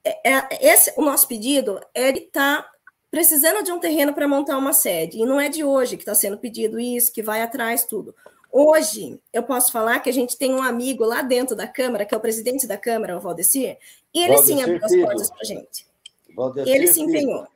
[0.02, 2.66] é, é, esse, o nosso pedido é estar
[3.10, 6.14] precisando de um terreno para montar uma sede, e não é de hoje que está
[6.14, 8.14] sendo pedido isso, que vai atrás tudo.
[8.50, 12.14] Hoje, eu posso falar que a gente tem um amigo lá dentro da Câmara, que
[12.14, 13.78] é o presidente da Câmara, o Valdecir,
[14.14, 15.86] e ele Valdecir sim abriu as portas para a gente.
[16.34, 17.46] Valdecir ele se empenhou.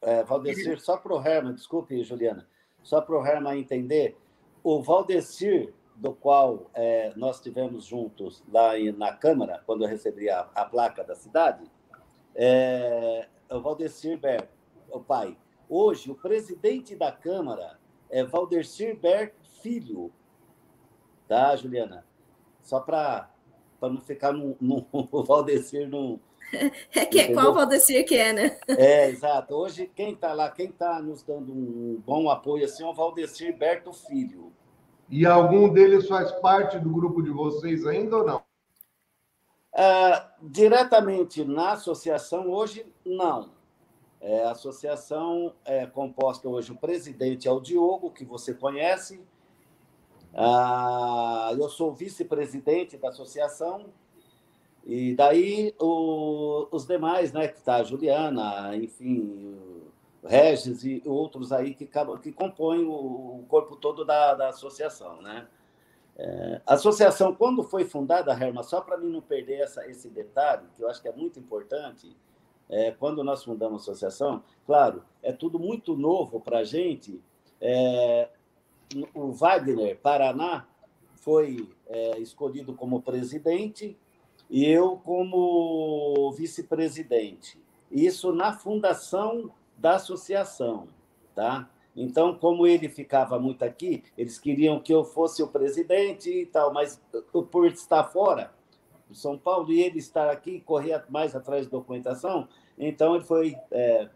[0.00, 2.48] É, Valdecir, só para o Herman, desculpe, Juliana,
[2.82, 4.16] só para o Herman entender,
[4.64, 10.48] o Valdecir, do qual é, nós tivemos juntos lá na Câmara, quando eu recebi a,
[10.54, 11.62] a placa da cidade,
[12.34, 14.61] é, o Valdecir Ber, o
[15.00, 15.36] pai.
[15.68, 17.78] Hoje, o presidente da Câmara
[18.10, 20.12] é Valdecir Ber Filho,
[21.26, 22.06] tá, Juliana?
[22.62, 23.30] Só para
[23.80, 26.20] não ficar no, no o Valdecir no.
[26.94, 28.58] É que, é qual Valdecir que é, né?
[28.68, 29.54] É, exato.
[29.54, 33.56] Hoje, quem está lá, quem está nos dando um bom apoio assim é o Valdecir
[33.56, 34.52] Berto Filho.
[35.08, 38.42] E algum deles faz parte do grupo de vocês ainda ou não?
[39.74, 43.50] Uh, diretamente na associação, hoje, não.
[44.22, 49.20] É, a associação é composta hoje, o presidente é o Diogo, que você conhece,
[50.32, 53.86] ah, eu sou vice-presidente da associação,
[54.86, 59.58] e daí o, os demais, né, que está a Juliana, enfim,
[60.22, 61.88] o Regis e outros aí que,
[62.22, 62.92] que compõem o,
[63.40, 65.48] o corpo todo da, da associação, né?
[66.16, 70.68] É, a associação, quando foi fundada, Herma, só para mim não perder essa, esse detalhe,
[70.76, 72.14] que eu acho que é muito importante,
[72.72, 77.20] é, quando nós fundamos a associação, claro, é tudo muito novo para a gente.
[77.60, 78.30] É,
[79.14, 80.66] o Wagner Paraná
[81.16, 83.94] foi é, escolhido como presidente
[84.48, 87.60] e eu como vice-presidente.
[87.90, 90.88] Isso na fundação da associação,
[91.34, 91.68] tá?
[91.94, 96.72] Então, como ele ficava muito aqui, eles queriam que eu fosse o presidente e tal,
[96.72, 96.98] mas
[97.50, 98.50] por estar fora
[99.14, 102.48] São Paulo e ele estar aqui, correr mais atrás de documentação,
[102.78, 104.08] então ele foi é,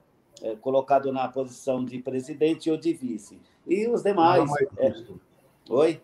[0.43, 3.41] é, colocado na posição de presidente ou de vice.
[3.67, 4.45] E os demais.
[4.45, 5.05] Nada mais é.
[5.69, 6.01] Oi?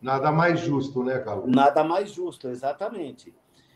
[0.00, 1.50] Nada mais justo, né, Carlos?
[1.50, 3.34] Nada mais justo, exatamente.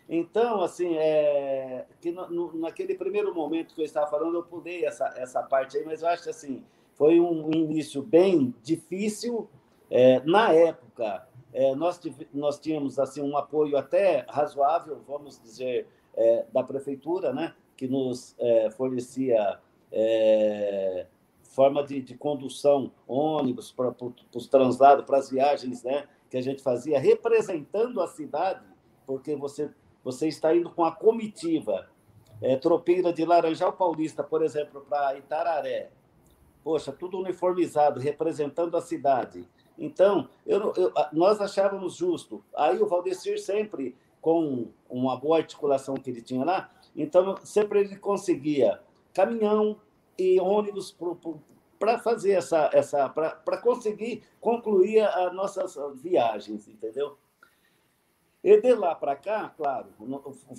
[0.09, 4.85] Então, assim, é, que no, no, naquele primeiro momento que eu estava falando, eu pulei
[4.85, 9.49] essa, essa parte aí, mas eu acho que assim, foi um início bem difícil.
[9.89, 12.01] É, na época, é, nós,
[12.35, 18.37] nós tínhamos assim um apoio até razoável, vamos dizer, é, da prefeitura, né, que nos
[18.39, 19.59] é, fornecia
[19.91, 21.07] é,
[21.45, 23.95] forma de, de, condução, ônibus para
[24.35, 28.67] os translados, para as viagens né, que a gente fazia, representando a cidade,
[29.07, 29.71] porque você,
[30.05, 31.89] você está indo com a comitiva
[32.43, 35.89] é, tropeira de Laranjal Paulista, por exemplo, para Itararé,
[36.63, 39.49] poxa, tudo uniformizado, representando a cidade.
[39.79, 42.45] Então, eu, eu, nós achávamos justo.
[42.55, 47.97] Aí o Valdecir sempre, com uma boa articulação que ele tinha lá, então sempre ele
[47.97, 48.81] conseguia
[49.13, 49.77] caminhão
[50.19, 50.97] e ônibus
[51.79, 57.17] para fazer essa, essa para conseguir concluir as nossas viagens, entendeu?
[58.43, 59.89] E de lá para cá, claro,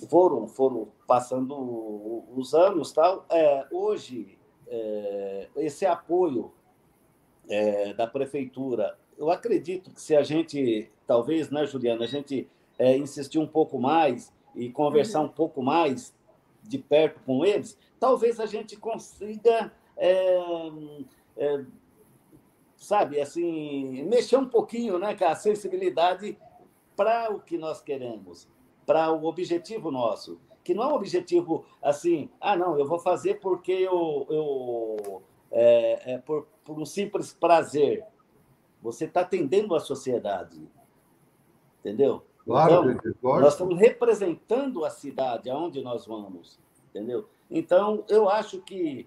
[0.08, 3.26] foram foram passando os anos tal.
[3.28, 6.52] É, hoje é, esse apoio
[7.48, 12.96] é, da prefeitura, eu acredito que se a gente, talvez, né, Juliana, a gente é,
[12.96, 15.26] insistir um pouco mais e conversar uhum.
[15.26, 16.14] um pouco mais
[16.62, 20.38] de perto com eles, talvez a gente consiga, é,
[21.36, 21.64] é,
[22.76, 26.38] sabe, assim, mexer um pouquinho né, com a sensibilidade
[26.96, 28.48] para o que nós queremos,
[28.86, 33.40] para o objetivo nosso que não é um objetivo assim, ah, não, eu vou fazer
[33.40, 38.04] porque eu, eu é, é por, por um simples prazer.
[38.80, 40.60] Você está atendendo a sociedade,
[41.80, 42.24] entendeu?
[42.44, 46.58] Claro, então, nós estamos representando a cidade aonde nós vamos,
[46.90, 47.28] entendeu?
[47.50, 49.06] Então, eu acho que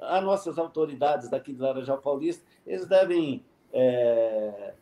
[0.00, 4.74] as nossas autoridades daqui de Laranjal Paulista, eles devem é,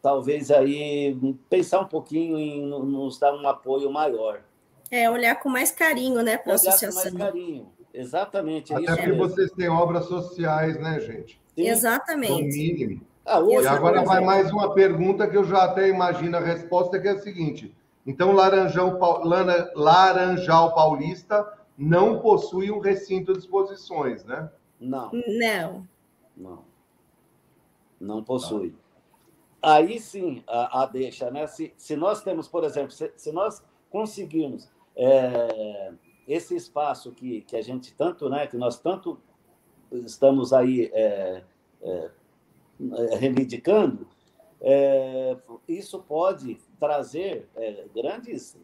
[0.00, 1.16] talvez aí
[1.48, 4.42] pensar um pouquinho em nos dar um apoio maior.
[4.90, 7.12] É, olhar com mais carinho, né, para a associação.
[7.12, 8.72] com mais carinho, exatamente.
[8.72, 9.28] É Até porque mesmo.
[9.28, 11.40] vocês têm obras sociais, né, gente?
[11.54, 11.68] Sim.
[11.68, 12.42] Exatamente.
[12.42, 13.11] No mínimo.
[13.24, 16.98] Ah, hoje, e agora vai mais uma pergunta que eu já até imagino a resposta,
[16.98, 17.74] que é a seguinte.
[18.06, 18.98] Então, Laranjão,
[19.74, 24.50] Laranjal Paulista não possui um recinto de exposições, né?
[24.80, 25.10] Não.
[25.12, 25.88] Não.
[26.36, 26.64] Não.
[28.00, 28.74] Não possui.
[29.62, 31.46] Aí sim, a, a deixa, né?
[31.46, 35.92] Se, se nós temos, por exemplo, se, se nós conseguirmos é,
[36.26, 39.20] esse espaço que, que a gente tanto, né, que nós tanto
[39.92, 41.44] estamos aí é,
[41.82, 42.10] é,
[43.18, 44.06] reivindicando,
[44.60, 45.36] é,
[45.68, 48.56] isso pode trazer é, grandes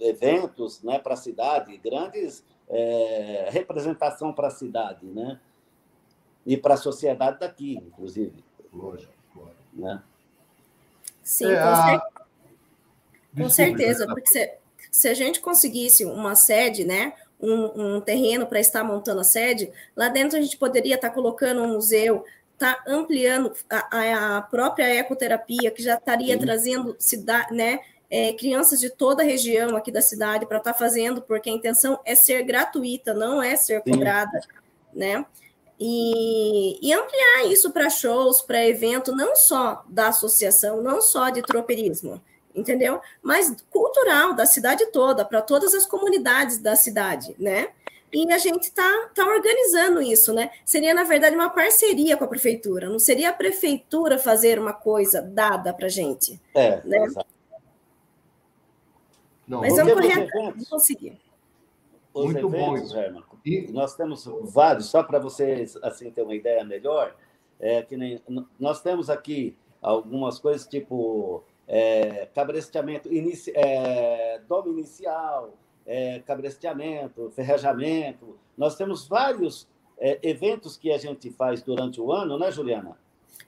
[0.00, 5.40] eventos né, para a cidade, grandes é, representação para a cidade, né?
[6.46, 8.44] E para a sociedade daqui, inclusive.
[8.72, 9.56] Lógico, claro.
[9.72, 10.02] Né?
[11.22, 12.10] Sim, com, a...
[13.36, 14.58] com certeza, porque você
[14.90, 19.70] se a gente conseguisse uma sede, né, um, um terreno para estar montando a sede,
[19.94, 22.24] lá dentro a gente poderia estar tá colocando um museu,
[22.58, 26.40] tá ampliando a, a própria ecoterapia, que já estaria Sim.
[26.40, 27.80] trazendo cidade, né,
[28.10, 31.52] é, crianças de toda a região aqui da cidade para estar tá fazendo, porque a
[31.52, 34.48] intenção é ser gratuita, não é ser cobrada, Sim.
[34.94, 35.26] né?
[35.80, 41.40] E, e, ampliar isso para shows, para evento, não só da associação, não só de
[41.40, 42.20] tropeirismo,
[42.52, 43.00] entendeu?
[43.22, 47.68] Mas cultural da cidade toda, para todas as comunidades da cidade, né?
[48.12, 50.50] E a gente está tá organizando isso, né?
[50.64, 55.20] Seria, na verdade, uma parceria com a prefeitura, não seria a prefeitura fazer uma coisa
[55.20, 56.40] dada para a gente.
[56.54, 57.06] É, né?
[59.46, 61.18] Não, Mas vamos correr atrás, conseguir.
[62.12, 63.22] Os Muito eventos, bom.
[63.44, 63.72] E...
[63.72, 67.16] nós temos vários, só para vocês assim ter uma ideia melhor,
[67.58, 68.22] é, que nem,
[68.58, 75.54] nós temos aqui algumas coisas tipo é, cabresteamento, inici, é, dome inicial,
[75.88, 78.38] é, cabresteamento, ferrajamento.
[78.56, 79.66] Nós temos vários
[79.98, 82.96] é, eventos que a gente faz durante o ano, né, Juliana?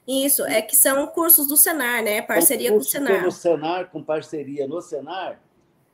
[0.08, 2.22] Isso, é que são cursos do Senar, né?
[2.22, 3.20] Parceria com o Senar.
[3.20, 5.38] Pelo Senar, com parceria no Senar,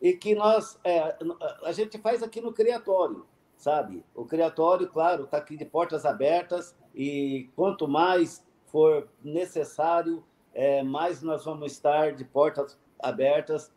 [0.01, 1.17] e que nós, é,
[1.65, 3.27] a gente faz aqui no Criatório,
[3.57, 4.05] sabe?
[4.15, 10.25] O Criatório, claro, está aqui de portas abertas, e quanto mais for necessário,
[10.55, 13.73] é, mais nós vamos estar de portas abertas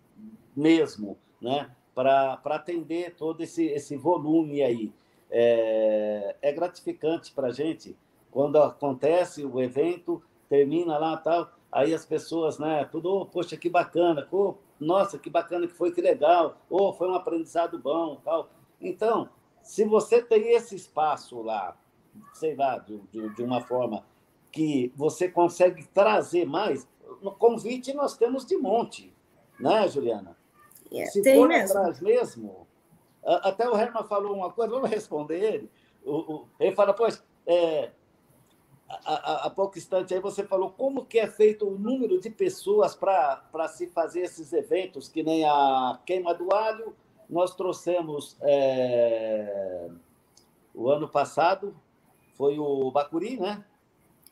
[0.56, 1.72] mesmo, né?
[2.02, 4.94] Para atender todo esse, esse volume aí.
[5.30, 7.96] É, é gratificante para a gente
[8.32, 13.70] quando acontece o evento, termina lá tal, aí as pessoas, né, tudo, oh, poxa, que
[13.70, 18.50] bacana, oh, nossa, que bacana que foi, que legal, oh, foi um aprendizado bom, tal.
[18.80, 19.30] Então,
[19.62, 21.78] se você tem esse espaço lá,
[22.34, 24.06] sei lá, de, de, de uma forma
[24.52, 26.88] que você consegue trazer mais,
[27.22, 29.14] no convite nós temos de monte,
[29.60, 30.39] né, Juliana?
[30.92, 31.78] Yeah, se tem for mesmo.
[31.78, 32.68] atrás mesmo,
[33.24, 35.72] até o Herman falou uma coisa, vamos responder ele.
[36.04, 37.92] O, o, ele fala, pois, é,
[38.88, 43.68] há, pouco instante aí você falou como que é feito o número de pessoas para
[43.68, 46.96] se fazer esses eventos, que nem a queima do alho,
[47.30, 49.90] nós trouxemos é,
[50.74, 51.76] o ano passado,
[52.34, 53.64] foi o Bacuri, né?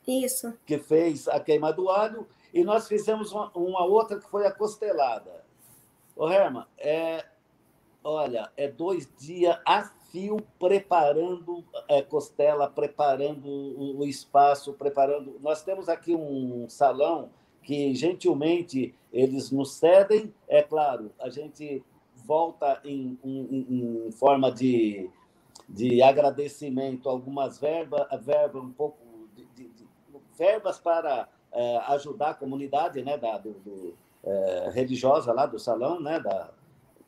[0.06, 0.58] Isso.
[0.66, 4.50] Que fez a queima do alho, e nós fizemos uma, uma outra que foi a
[4.50, 5.37] costelada.
[6.18, 7.24] Ô, Herman, é,
[8.02, 15.38] olha, é dois dias a fio preparando é, costela, preparando o, o, espaço, preparando.
[15.40, 17.30] Nós temos aqui um salão
[17.62, 21.84] que gentilmente eles nos cedem, é claro, a gente
[22.16, 25.08] volta em, em, em forma de,
[25.68, 28.98] de agradecimento algumas verbas, verba um pouco
[29.36, 29.86] de, de, de
[30.36, 36.00] verbas para é, ajudar a comunidade, né, da do, do é, religiosa lá do salão,
[36.00, 36.50] né, da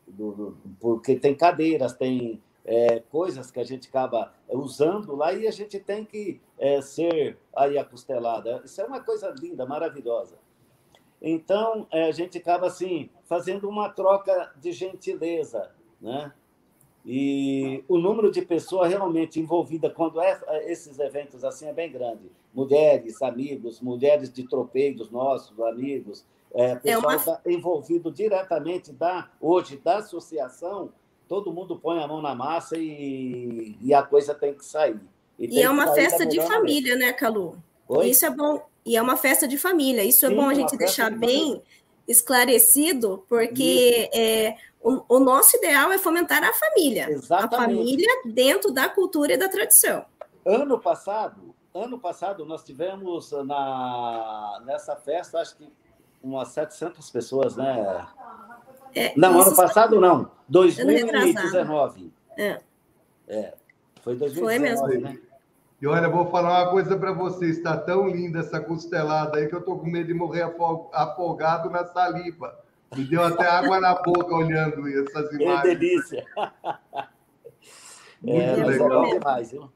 [0.07, 5.47] do, do, porque tem cadeiras, tem é, coisas que a gente acaba usando lá e
[5.47, 8.61] a gente tem que é, ser aí acostelada.
[8.65, 10.37] Isso é uma coisa linda, maravilhosa.
[11.23, 16.33] Então, a gente acaba assim, fazendo uma troca de gentileza, né?
[17.05, 20.39] E o número de pessoas realmente envolvidas quando é
[20.71, 22.31] esses eventos assim é bem grande.
[22.53, 27.41] Mulheres, amigos, mulheres de tropeiros nossos, amigos, é, pessoal é uma...
[27.47, 30.93] envolvido diretamente da hoje da associação
[31.31, 35.01] todo mundo põe a mão na massa e, e a coisa tem que sair.
[35.39, 37.57] E, e é uma festa de família, né, Calu?
[37.87, 38.09] Oi?
[38.09, 38.61] Isso é bom.
[38.85, 40.03] E é uma festa de família.
[40.03, 41.63] Isso Sim, é bom a gente deixar de bem
[42.09, 47.09] esclarecido, porque é, o, o, nosso ideal é fomentar a família.
[47.09, 47.55] Exatamente.
[47.55, 50.05] A família dentro da cultura e da tradição.
[50.45, 55.73] Ano passado, ano passado nós tivemos na, nessa festa, acho que
[56.23, 58.07] umas 700 pessoas, né?
[58.95, 60.31] É, não, ano passado não.
[60.49, 62.13] 2019.
[62.37, 62.61] É.
[63.29, 63.55] é.
[64.03, 65.09] Foi 2019, Foi mesmo.
[65.09, 65.19] né?
[65.81, 67.47] E olha, vou falar uma coisa para você.
[67.47, 70.43] Está tão linda essa costelada aí que eu tô com medo de morrer
[70.93, 72.59] afogado na saliva.
[72.95, 75.63] Me deu até água na boca olhando essas imagens.
[75.63, 76.27] Que delícia!
[78.21, 79.07] Muito é, legal.
[79.07, 79.71] É demais, viu?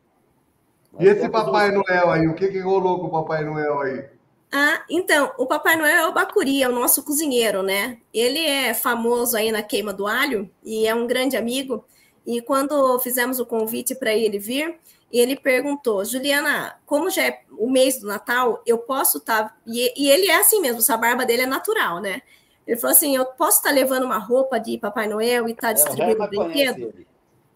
[0.99, 2.29] E esse Papai Noel aí?
[2.29, 4.14] O que, que rolou com o Papai Noel aí?
[4.57, 7.99] Ah, então, o Papai Noel é o Bacuri, é o nosso cozinheiro, né?
[8.13, 11.85] Ele é famoso aí na queima do alho e é um grande amigo.
[12.25, 14.79] E quando fizemos o convite para ele vir,
[15.11, 19.49] ele perguntou, Juliana, como já é o mês do Natal, eu posso estar.
[19.49, 19.57] Tá...
[19.67, 22.23] E, e, ele é assim mesmo, essa barba dele é natural, né?
[22.65, 25.63] Ele falou assim: eu posso estar tá levando uma roupa de Papai Noel e estar
[25.63, 26.95] tá é, distribuindo brinquedo?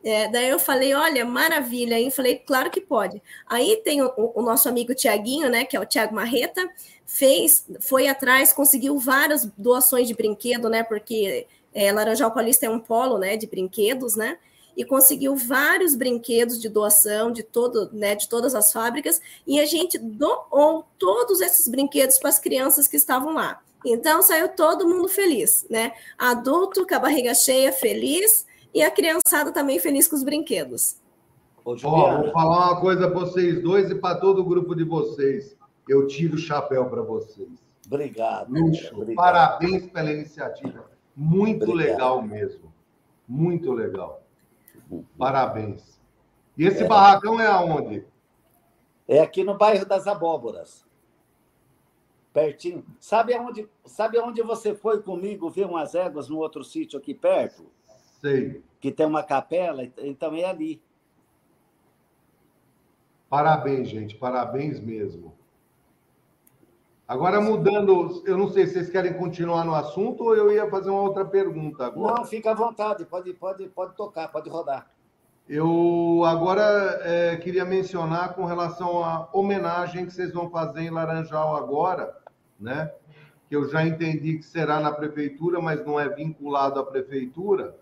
[0.02, 1.96] É, daí eu falei, olha, maravilha.
[1.96, 3.22] Aí eu falei, claro que pode.
[3.46, 6.68] Aí tem o, o nosso amigo Tiaguinho, né, que é o Tiago Marreta,
[7.06, 12.78] fez, foi atrás, conseguiu várias doações de brinquedo, né, porque é, Laranjal Paulista é um
[12.78, 14.38] polo, né, de brinquedos, né,
[14.76, 19.66] e conseguiu vários brinquedos de doação de todo, né, de todas as fábricas, e a
[19.66, 23.60] gente doou todos esses brinquedos para as crianças que estavam lá.
[23.84, 25.92] Então saiu todo mundo feliz, né?
[26.18, 28.44] Adulto com a barriga cheia, feliz,
[28.74, 30.96] e a criançada também feliz com os brinquedos.
[31.64, 35.56] Ó, vou falar uma coisa para vocês dois e para todo o grupo de vocês.
[35.88, 37.48] Eu tiro o chapéu para vocês.
[37.86, 38.52] Obrigado.
[38.52, 38.94] Luxo.
[38.94, 39.16] Obrigado.
[39.16, 40.90] Parabéns pela iniciativa.
[41.16, 41.92] Muito Obrigado.
[41.92, 42.72] legal mesmo.
[43.26, 44.22] Muito legal.
[45.16, 45.98] Parabéns.
[46.56, 46.86] E esse é.
[46.86, 48.04] barracão é aonde?
[49.06, 50.86] É aqui no bairro das Abóboras.
[52.32, 52.84] Pertinho.
[53.00, 57.66] Sabe aonde, sabe aonde você foi comigo ver umas éguas no outro sítio aqui perto?
[58.20, 58.62] Sei.
[58.80, 60.80] Que tem uma capela, então é ali.
[63.28, 65.36] Parabéns, gente, parabéns mesmo.
[67.06, 70.90] Agora, mudando, eu não sei se vocês querem continuar no assunto ou eu ia fazer
[70.90, 72.16] uma outra pergunta agora.
[72.16, 74.90] Não, fica à vontade, pode, pode, pode tocar, pode rodar.
[75.48, 81.56] Eu agora é, queria mencionar com relação à homenagem que vocês vão fazer em Laranjal
[81.56, 82.14] agora,
[82.60, 82.92] né?
[83.48, 87.74] Que eu já entendi que será na prefeitura, mas não é vinculado à prefeitura.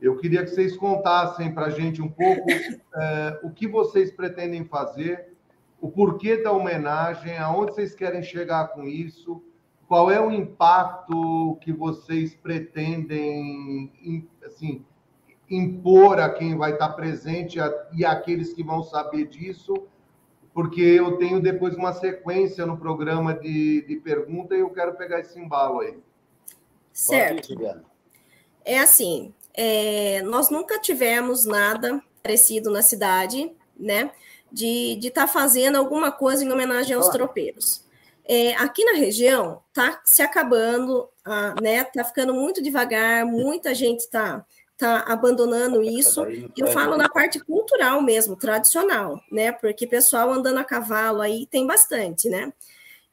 [0.00, 4.64] Eu queria que vocês contassem para a gente um pouco é, o que vocês pretendem
[4.64, 5.32] fazer,
[5.80, 9.42] o porquê da homenagem, aonde vocês querem chegar com isso,
[9.88, 13.90] qual é o impacto que vocês pretendem,
[14.44, 14.84] assim,
[15.50, 17.58] impor a quem vai estar presente
[17.92, 19.74] e aqueles que vão saber disso,
[20.52, 25.20] porque eu tenho depois uma sequência no programa de, de pergunta e eu quero pegar
[25.20, 25.98] esse embalo aí.
[26.92, 27.54] Certo.
[28.64, 34.12] É assim, é, nós nunca tivemos nada parecido na cidade, né?
[34.52, 37.84] De estar tá fazendo alguma coisa em homenagem aos tropeiros.
[38.24, 41.82] É, aqui na região tá se acabando, a, né?
[41.82, 44.46] Tá ficando muito devagar, muita gente está
[44.76, 46.24] tá abandonando isso.
[46.56, 49.50] Eu falo na parte cultural mesmo, tradicional, né?
[49.50, 52.52] Porque pessoal andando a cavalo aí tem bastante, né?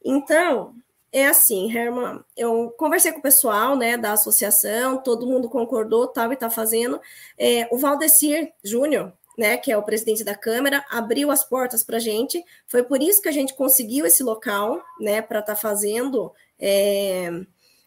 [0.04, 0.76] Então,
[1.12, 6.32] é assim, Herman, eu conversei com o pessoal, né, da associação, todo mundo concordou, tal
[6.32, 7.00] e tá fazendo.
[7.38, 11.96] É, o Valdecir Júnior, né, que é o presidente da Câmara, abriu as portas para
[11.96, 12.42] a gente.
[12.66, 17.30] Foi por isso que a gente conseguiu esse local, né, para estar tá fazendo é,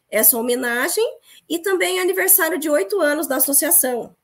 [0.09, 1.05] essa homenagem
[1.47, 4.15] e também aniversário de oito anos da associação.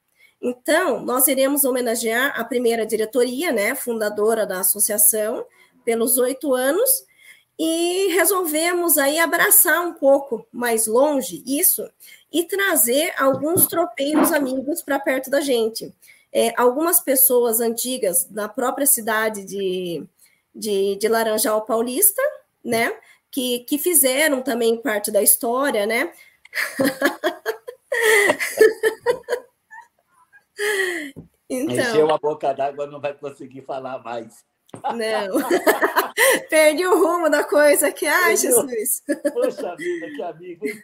[0.42, 5.46] Então, nós iremos homenagear a primeira diretoria, né, fundadora da associação,
[5.84, 6.90] pelos oito anos,
[7.58, 11.90] e resolvemos aí abraçar um pouco mais longe isso
[12.32, 15.94] e trazer alguns tropeiros amigos para perto da gente.
[16.34, 20.04] É, algumas pessoas antigas da própria cidade de,
[20.54, 22.22] de, de Laranjal Paulista,
[22.64, 22.94] né,
[23.32, 26.12] que, que fizeram também parte da história, né,
[31.50, 34.44] então, Encheu a boca d'água, não vai conseguir falar mais.
[34.96, 35.50] Não.
[36.50, 38.06] Perdi o rumo da coisa aqui.
[38.06, 39.04] Ai, Jesus.
[39.34, 40.66] Poxa vida, que amigo.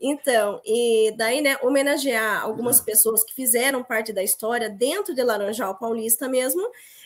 [0.00, 5.76] Então, e daí, né, homenagear algumas pessoas que fizeram parte da história dentro de Laranjal
[5.76, 6.62] Paulista mesmo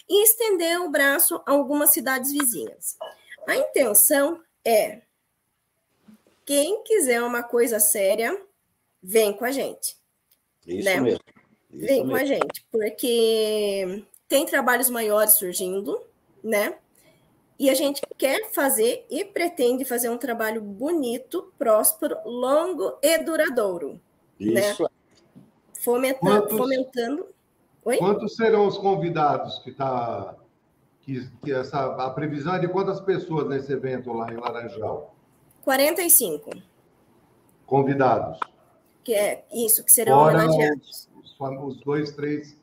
[0.08, 2.96] e estender o braço a algumas cidades vizinhas.
[3.46, 5.02] A intenção é
[6.44, 8.38] quem quiser uma coisa séria,
[9.02, 9.96] vem com a gente.
[10.66, 11.00] Isso né?
[11.00, 11.20] mesmo.
[11.72, 12.10] Isso vem mesmo.
[12.10, 16.00] com a gente, porque tem trabalhos maiores surgindo,
[16.42, 16.76] né?
[17.58, 24.00] E a gente quer fazer e pretende fazer um trabalho bonito, próspero, longo e duradouro.
[24.38, 24.70] Né?
[24.70, 24.82] Isso.
[24.82, 24.88] Né?
[25.80, 26.20] Fomentando.
[26.20, 27.26] Quantos, fomentando...
[27.84, 27.98] Oi?
[27.98, 30.34] Quantos serão os convidados que está.
[31.02, 35.14] Que, que essa, a previsão é de quantas pessoas nesse evento lá em Laranjal?
[35.62, 36.50] 45.
[37.64, 38.40] Convidados.
[39.04, 41.08] Que é isso, que serão Fora homenageados.
[41.14, 42.56] Os, os, dois, três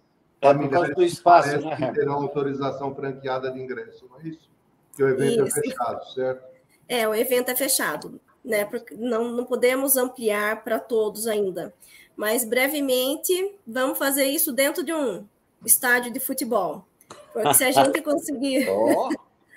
[0.43, 4.49] é familiares do espaço, né, que terão autorização franqueada de ingresso, não é isso?
[4.95, 5.59] Que o evento é isso.
[5.59, 6.53] é fechado, certo?
[6.87, 8.65] É, o evento é fechado, né?
[8.65, 11.73] Porque não, não podemos ampliar para todos ainda.
[12.15, 15.25] Mas brevemente vamos fazer isso dentro de um
[15.65, 16.85] estádio de futebol.
[17.31, 18.69] Porque se a gente conseguir.
[18.69, 19.09] oh,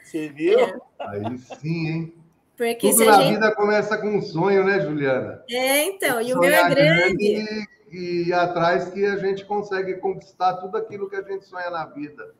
[0.02, 0.58] você viu?
[0.58, 0.78] É.
[1.00, 2.14] Aí sim, hein?
[2.56, 3.34] Porque Tudo na gente...
[3.34, 5.42] vida começa com um sonho, né, Juliana?
[5.50, 7.34] É, então, e o meu é grande.
[7.34, 11.70] grande e, e atrás que a gente consegue conquistar tudo aquilo que a gente sonha
[11.70, 12.34] na vida.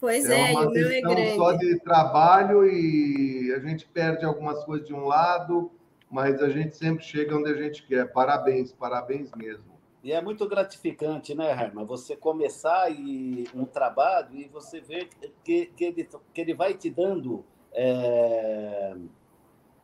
[0.00, 1.36] Pois é, é e o meu é grande.
[1.36, 5.70] só de trabalho e a gente perde algumas coisas de um lado,
[6.10, 8.12] mas a gente sempre chega onde a gente quer.
[8.12, 9.78] Parabéns, parabéns mesmo.
[10.02, 11.84] E é muito gratificante, né, Herman?
[11.84, 15.08] Você começar e, um trabalho e você ver
[15.42, 18.94] que, que, ele, que ele vai te dando é,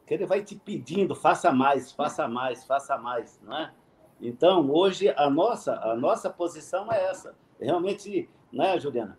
[0.07, 3.73] que ele vai te pedindo, faça mais, faça mais, faça mais, não é?
[4.27, 7.35] Então, hoje, a nossa, a nossa posição é essa.
[7.61, 9.19] Realmente, né, Juliana?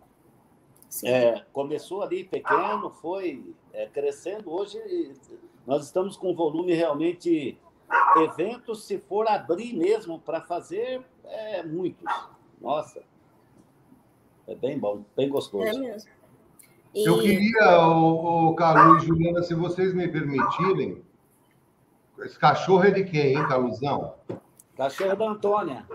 [1.03, 4.51] É, começou ali pequeno, foi é, crescendo.
[4.51, 4.78] Hoje,
[5.66, 7.58] nós estamos com um volume realmente...
[8.18, 12.03] Eventos, se for abrir mesmo para fazer, é muitos.
[12.60, 13.03] Nossa,
[14.47, 15.68] é bem bom, bem gostoso.
[15.68, 16.10] É mesmo.
[16.95, 17.06] E...
[17.06, 21.03] Eu queria, o, o Calu e Juliana, se vocês me permitirem,
[22.20, 24.16] esse cachorro é de quem, hein, Caluzão?
[24.76, 25.86] Cachorro da Antônia.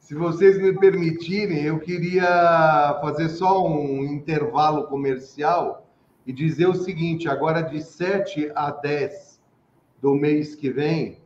[0.00, 5.86] Se vocês me permitirem, eu queria fazer só um intervalo comercial
[6.26, 9.40] e dizer o seguinte: agora de 7 a 10
[10.02, 11.20] do mês que vem,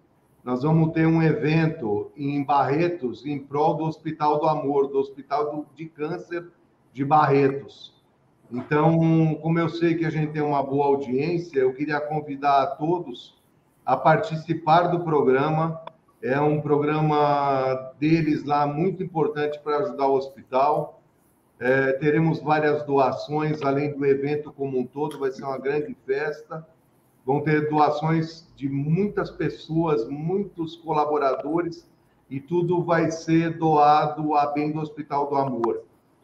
[0.45, 5.65] nós vamos ter um evento em Barretos em prol do Hospital do Amor, do Hospital
[5.75, 6.47] de Câncer
[6.93, 7.95] de Barretos.
[8.51, 12.67] Então, como eu sei que a gente tem uma boa audiência, eu queria convidar a
[12.67, 13.41] todos
[13.87, 15.81] a participar do programa.
[16.23, 21.03] É um programa deles lá muito importante para ajudar o hospital.
[21.59, 26.65] É, teremos várias doações, além do evento como um todo, vai ser uma grande festa.
[27.27, 31.91] Vão ter doações de muitas pessoas, muitos colaboradores,
[32.31, 35.83] e tudo vai ser doado a bem do Hospital do Amor.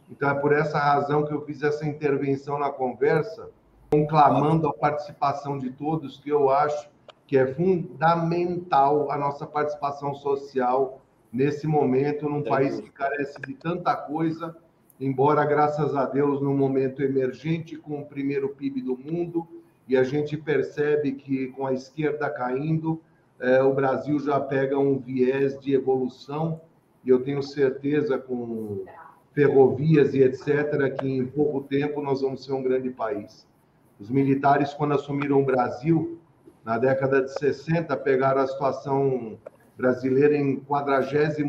[0.09, 3.51] Então, é por essa razão que eu fiz essa intervenção na conversa,
[3.90, 6.88] conclamando a participação de todos, que eu acho
[7.29, 13.95] que é fundamental a nossa participação social nesse momento, num país que carece de tanta
[13.95, 14.57] coisa,
[14.99, 19.47] embora, graças a Deus, num momento emergente, com o primeiro PIB do mundo,
[19.87, 22.99] e a gente percebe que, com a esquerda caindo,
[23.39, 26.62] é, o Brasil já pega um viés de evolução,
[27.05, 28.87] e eu tenho certeza, com
[29.35, 33.47] ferrovias e etc., que em pouco tempo nós vamos ser um grande país.
[34.01, 36.18] Os militares, quando assumiram o Brasil,
[36.69, 39.39] na década de 60, pegaram a situação
[39.75, 41.43] brasileira em 49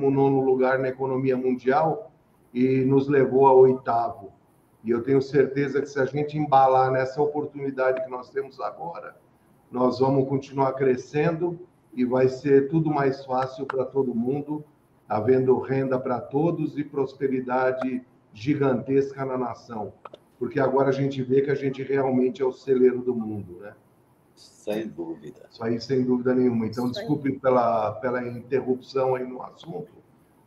[0.45, 2.09] lugar na economia mundial
[2.53, 4.31] e nos levou a oitavo.
[4.81, 9.13] E eu tenho certeza que se a gente embalar nessa oportunidade que nós temos agora,
[9.69, 14.63] nós vamos continuar crescendo e vai ser tudo mais fácil para todo mundo,
[15.05, 19.91] havendo renda para todos e prosperidade gigantesca na nação.
[20.39, 23.73] Porque agora a gente vê que a gente realmente é o celeiro do mundo, né?
[24.39, 25.47] Sem dúvida.
[25.51, 26.65] Isso aí, sem dúvida nenhuma.
[26.65, 29.91] Então, desculpe pela, pela interrupção aí no assunto,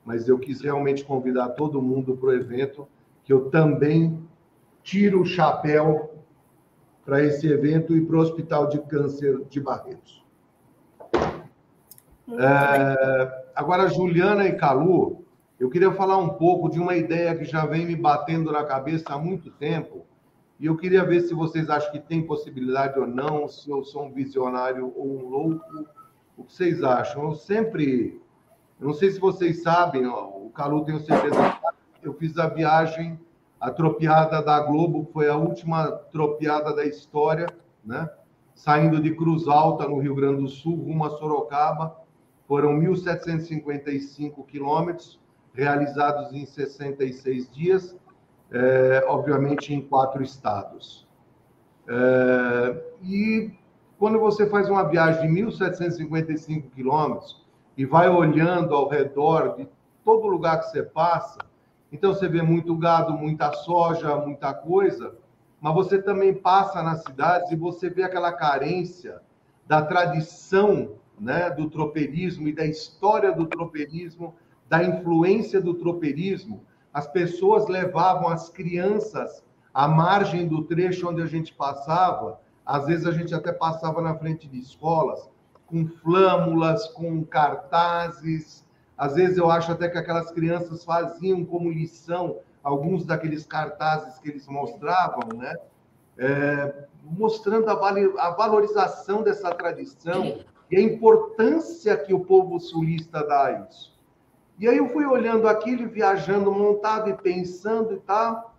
[0.04, 2.88] mas eu quis realmente convidar todo mundo para o evento,
[3.24, 4.18] que eu também
[4.82, 6.14] tiro o chapéu
[7.04, 10.24] para esse evento e para o Hospital de Câncer de Barretos.
[12.38, 15.24] É, agora, Juliana e Calu,
[15.60, 19.12] eu queria falar um pouco de uma ideia que já vem me batendo na cabeça
[19.12, 20.06] há muito tempo,
[20.58, 24.04] e eu queria ver se vocês acham que tem possibilidade ou não, se eu sou
[24.04, 25.86] um visionário ou um louco.
[26.36, 27.24] O que vocês acham?
[27.24, 28.20] Eu sempre.
[28.80, 31.58] Eu não sei se vocês sabem, ó, o Calu tem certeza.
[32.02, 33.18] Eu fiz a viagem,
[33.60, 37.46] a tropiada da Globo, foi a última tropiada da história,
[37.84, 38.08] né?
[38.54, 42.02] Saindo de Cruz Alta, no Rio Grande do Sul, rumo a Sorocaba
[42.52, 45.18] foram 1.755 quilômetros,
[45.54, 47.96] realizados em 66 dias,
[48.52, 51.06] é, obviamente em quatro estados.
[51.88, 53.50] É, e
[53.98, 57.44] quando você faz uma viagem de 1.755 quilômetros
[57.76, 59.68] e vai olhando ao redor de
[60.04, 61.38] todo lugar que você passa,
[61.90, 65.14] então você vê muito gado, muita soja, muita coisa,
[65.60, 69.20] mas você também passa nas cidades e você vê aquela carência
[69.66, 74.34] da tradição né, do tropeirismo e da história do tropeirismo,
[74.68, 81.26] da influência do tropeirismo, as pessoas levavam as crianças à margem do trecho onde a
[81.26, 85.28] gente passava, às vezes a gente até passava na frente de escolas,
[85.66, 88.64] com flâmulas, com cartazes,
[88.96, 94.28] às vezes eu acho até que aquelas crianças faziam como lição alguns daqueles cartazes que
[94.28, 95.56] eles mostravam, né?
[96.18, 103.46] É, mostrando a, a valorização dessa tradição, e a importância que o povo sulista dá
[103.46, 103.91] a isso.
[104.58, 108.54] E aí eu fui olhando aquilo, viajando, montado e pensando e tal,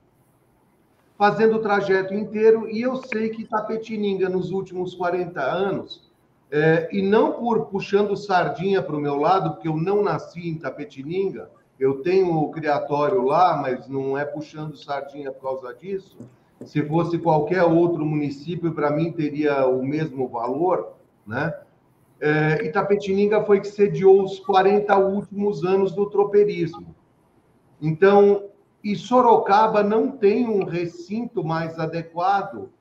[1.17, 6.11] fazendo o trajeto inteiro, e eu sei que Tapetininga, nos últimos 40 anos,
[6.51, 10.57] é, e não por puxando sardinha para o meu lado, porque eu não nasci em
[10.57, 16.17] Tapetininga, eu tenho o criatório lá, mas não é puxando sardinha por causa disso.
[16.65, 20.93] Se fosse qualquer outro município, para mim teria o mesmo valor,
[21.25, 21.53] né?
[22.23, 26.95] É, Itapetininga foi que sediou os 40 últimos anos do tropeirismo.
[27.81, 28.45] Então,
[28.81, 32.71] e Sorocaba não tem um recinto mais adequado,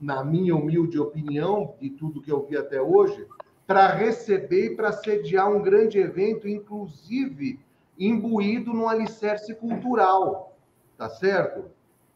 [0.00, 3.24] na minha humilde opinião, de tudo que eu vi até hoje,
[3.68, 7.60] para receber e para sediar um grande evento, inclusive
[7.96, 10.56] imbuído no alicerce cultural,
[10.98, 11.66] tá certo?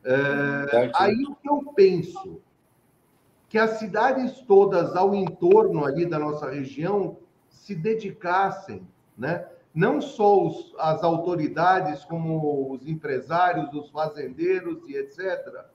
[0.05, 2.41] É, aí o que eu penso?
[3.49, 7.19] Que as cidades todas ao entorno ali da nossa região
[7.49, 8.87] se dedicassem,
[9.17, 9.47] né?
[9.75, 15.67] não só os, as autoridades, como os empresários, os fazendeiros e etc.,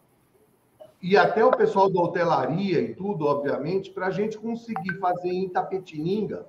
[1.01, 5.49] e até o pessoal da hotelaria e tudo, obviamente, para a gente conseguir fazer em
[5.49, 6.45] Tapetininga,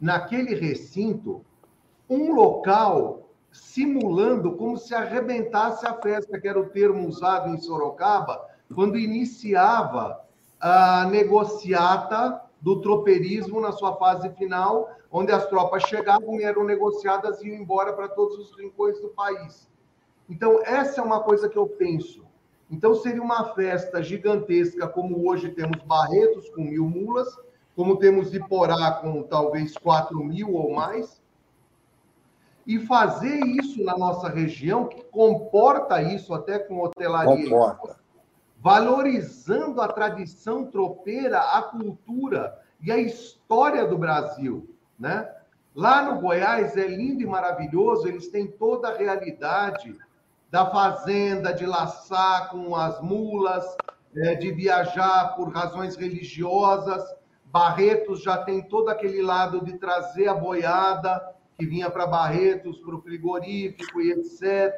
[0.00, 1.44] naquele recinto,
[2.08, 8.45] um local simulando como se arrebentasse a festa, que era o termo usado em Sorocaba,
[8.74, 10.20] quando iniciava
[10.60, 17.40] a negociata do tropeirismo na sua fase final, onde as tropas chegavam e eram negociadas
[17.40, 19.68] e iam embora para todos os rincões do país.
[20.28, 22.24] Então, essa é uma coisa que eu penso.
[22.70, 27.28] Então, seria uma festa gigantesca, como hoje temos Barretos com mil mulas,
[27.76, 31.22] como temos Iporá com talvez 4 mil ou mais,
[32.66, 38.00] e fazer isso na nossa região, que comporta isso até com hotelaria, comporta.
[38.66, 45.30] Valorizando a tradição tropeira, a cultura e a história do Brasil, né?
[45.72, 49.96] Lá no Goiás é lindo e maravilhoso, eles têm toda a realidade
[50.50, 53.64] da fazenda, de laçar com as mulas,
[54.16, 57.04] é, de viajar por razões religiosas.
[57.44, 62.96] Barretos já tem todo aquele lado de trazer a boiada, que vinha para Barretos, para
[62.96, 64.76] o frigorífico e etc.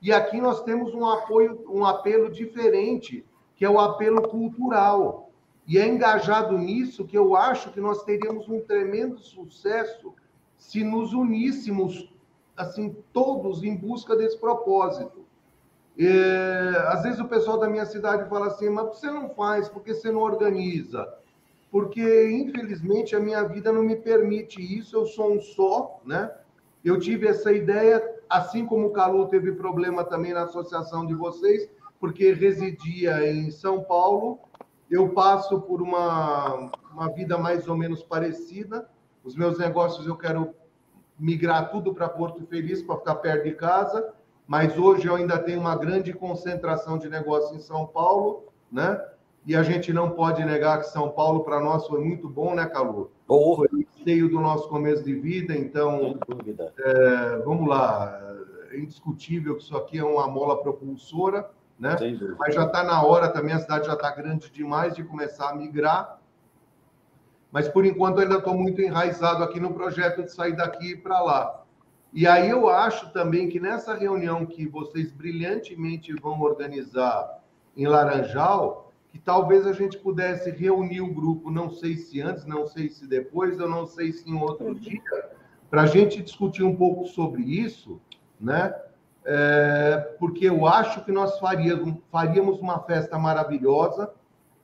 [0.00, 3.24] E aqui nós temos um apoio, um apelo diferente,
[3.54, 5.30] que é o apelo cultural.
[5.66, 10.14] E é engajado nisso que eu acho que nós teríamos um tremendo sucesso
[10.56, 12.12] se nos uníssemos
[12.56, 15.24] assim todos em busca desse propósito.
[15.98, 19.94] É, às vezes o pessoal da minha cidade fala assim, mas você não faz, porque
[19.94, 21.20] você não organiza?
[21.70, 26.30] porque infelizmente a minha vida não me permite isso, eu sou um só, né?
[26.84, 31.68] Eu tive essa ideia, assim como o Calu teve problema também na associação de vocês,
[31.98, 34.38] porque residia em São Paulo,
[34.88, 38.88] eu passo por uma, uma vida mais ou menos parecida.
[39.22, 40.54] Os meus negócios eu quero
[41.18, 44.14] migrar tudo para Porto Feliz para ficar perto de casa,
[44.46, 48.98] mas hoje eu ainda tenho uma grande concentração de negócios em São Paulo, né?
[49.50, 52.66] E a gente não pode negar que São Paulo, para nós, foi muito bom, né,
[52.66, 53.10] Calu?
[53.26, 53.56] Oh.
[53.56, 56.16] Foi o cheio do nosso começo de vida, então,
[56.78, 58.16] é, vamos lá,
[58.70, 61.96] é indiscutível que isso aqui é uma mola propulsora, né?
[62.38, 65.56] Mas já está na hora também, a cidade já está grande demais de começar a
[65.56, 66.20] migrar.
[67.50, 71.64] Mas, por enquanto, ainda estou muito enraizado aqui no projeto de sair daqui para lá.
[72.12, 77.42] E aí eu acho também que nessa reunião que vocês brilhantemente vão organizar
[77.76, 82.66] em Laranjal, que talvez a gente pudesse reunir o grupo, não sei se antes, não
[82.66, 84.74] sei se depois, eu não sei se em outro uhum.
[84.74, 85.02] dia,
[85.68, 88.00] para a gente discutir um pouco sobre isso,
[88.40, 88.74] né?
[89.24, 94.12] É, porque eu acho que nós faríamos, faríamos uma festa maravilhosa,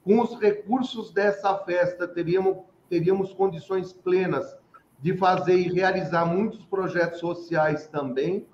[0.03, 4.57] com os recursos dessa festa, teríamos, teríamos condições plenas
[5.01, 8.47] de fazer e realizar muitos projetos sociais também,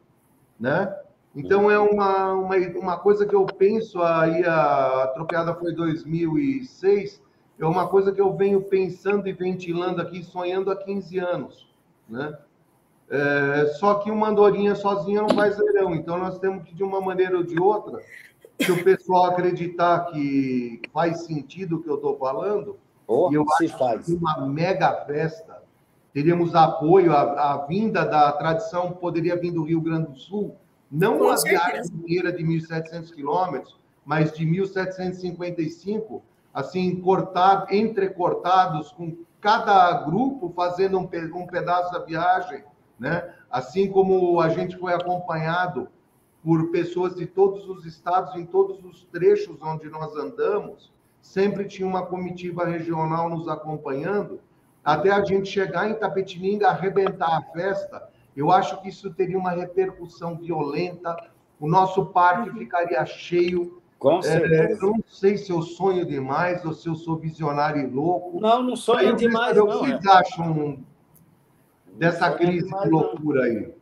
[0.58, 0.92] né?
[1.34, 7.22] Então é uma, uma, uma coisa que eu penso aí, a tropeada foi 2006,
[7.58, 11.68] é uma coisa que eu venho pensando e ventilando aqui, sonhando há 15 anos,
[12.08, 12.36] né?
[13.08, 17.00] É, só que uma andorinha sozinha não faz verão, então nós temos que, de uma
[17.00, 18.00] maneira ou de outra,
[18.58, 23.44] se o pessoal acreditar que faz sentido o que eu estou falando, oh, e eu
[23.60, 24.06] acho faz.
[24.06, 25.62] que uma mega festa,
[26.12, 30.56] teríamos apoio, a, a vinda da tradição poderia vir do Rio Grande do Sul,
[30.92, 31.64] não Com uma certeza.
[31.64, 36.20] viagem inteira de 1.700 quilômetros, mas de 1.755,
[36.52, 42.62] assim, cortado, entrecortados, com cada grupo fazendo um, um pedaço da viagem,
[42.98, 43.34] né?
[43.50, 45.88] Assim como a gente foi acompanhado
[46.44, 51.88] por pessoas de todos os estados, em todos os trechos onde nós andamos, sempre tinha
[51.88, 54.40] uma comitiva regional nos acompanhando,
[54.84, 59.50] até a gente chegar em Tapetininga, arrebentar a festa eu acho que isso teria uma
[59.50, 61.16] repercussão violenta,
[61.60, 62.56] o nosso parque uhum.
[62.56, 63.80] ficaria cheio.
[63.98, 64.54] Com é, certeza.
[64.54, 68.40] É, eu não sei se eu sonho demais ou se eu sou visionário e louco.
[68.40, 69.64] Não, não sonho demais, não.
[69.64, 70.10] O que vocês é.
[70.10, 70.84] acham
[71.94, 73.72] dessa crise demais, de loucura aí?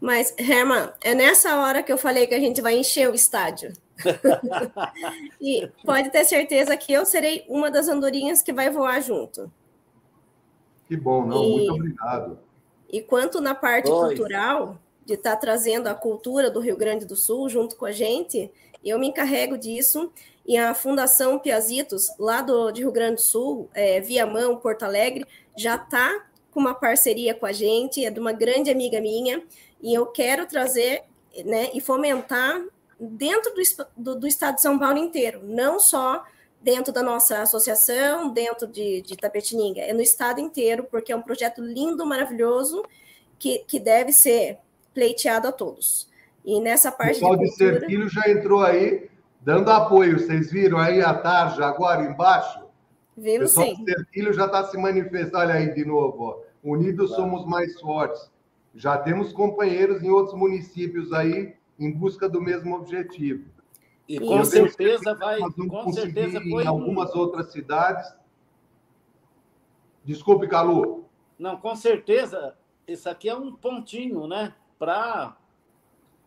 [0.00, 3.72] Mas, Herman, é nessa hora que eu falei que a gente vai encher o estádio.
[5.40, 9.50] e pode ter certeza que eu serei uma das andorinhas que vai voar junto.
[10.86, 11.48] Que bom, não, e...
[11.56, 12.38] muito obrigado.
[12.90, 17.16] E quanto na parte cultural, de estar tá trazendo a cultura do Rio Grande do
[17.16, 18.50] Sul junto com a gente,
[18.84, 20.10] eu me encarrego disso.
[20.46, 25.26] E a Fundação Piazitos, lá do, de Rio Grande do Sul, é, Viamão, Porto Alegre,
[25.56, 29.42] já está com uma parceria com a gente, é de uma grande amiga minha,
[29.82, 31.02] e eu quero trazer
[31.44, 32.62] né, e fomentar
[33.00, 33.62] dentro do,
[33.96, 36.24] do, do estado de São Paulo inteiro, não só
[36.64, 41.20] dentro da nossa associação, dentro de, de Tapetininga, é no estado inteiro, porque é um
[41.20, 42.82] projeto lindo, maravilhoso,
[43.38, 44.56] que, que deve ser
[44.94, 46.08] pleiteado a todos.
[46.42, 47.22] E nessa parte.
[47.22, 47.86] O pessoal de, cultura...
[47.86, 49.10] de já entrou aí
[49.42, 50.18] dando apoio.
[50.18, 52.64] Vocês viram aí a tarja agora embaixo?
[53.16, 53.74] Vimos sim.
[53.82, 55.44] O Serquilho já está se manifestando.
[55.44, 56.24] Olha aí de novo.
[56.24, 56.38] Ó.
[56.62, 58.30] Unidos somos mais fortes.
[58.74, 63.44] Já temos companheiros em outros municípios aí em busca do mesmo objetivo.
[64.08, 68.12] E com certeza vai, com certeza foi em algumas outras cidades.
[70.04, 71.04] Desculpe, Calu.
[71.38, 72.56] Não, com certeza,
[72.86, 74.54] isso aqui é um pontinho, né?
[74.78, 75.36] Para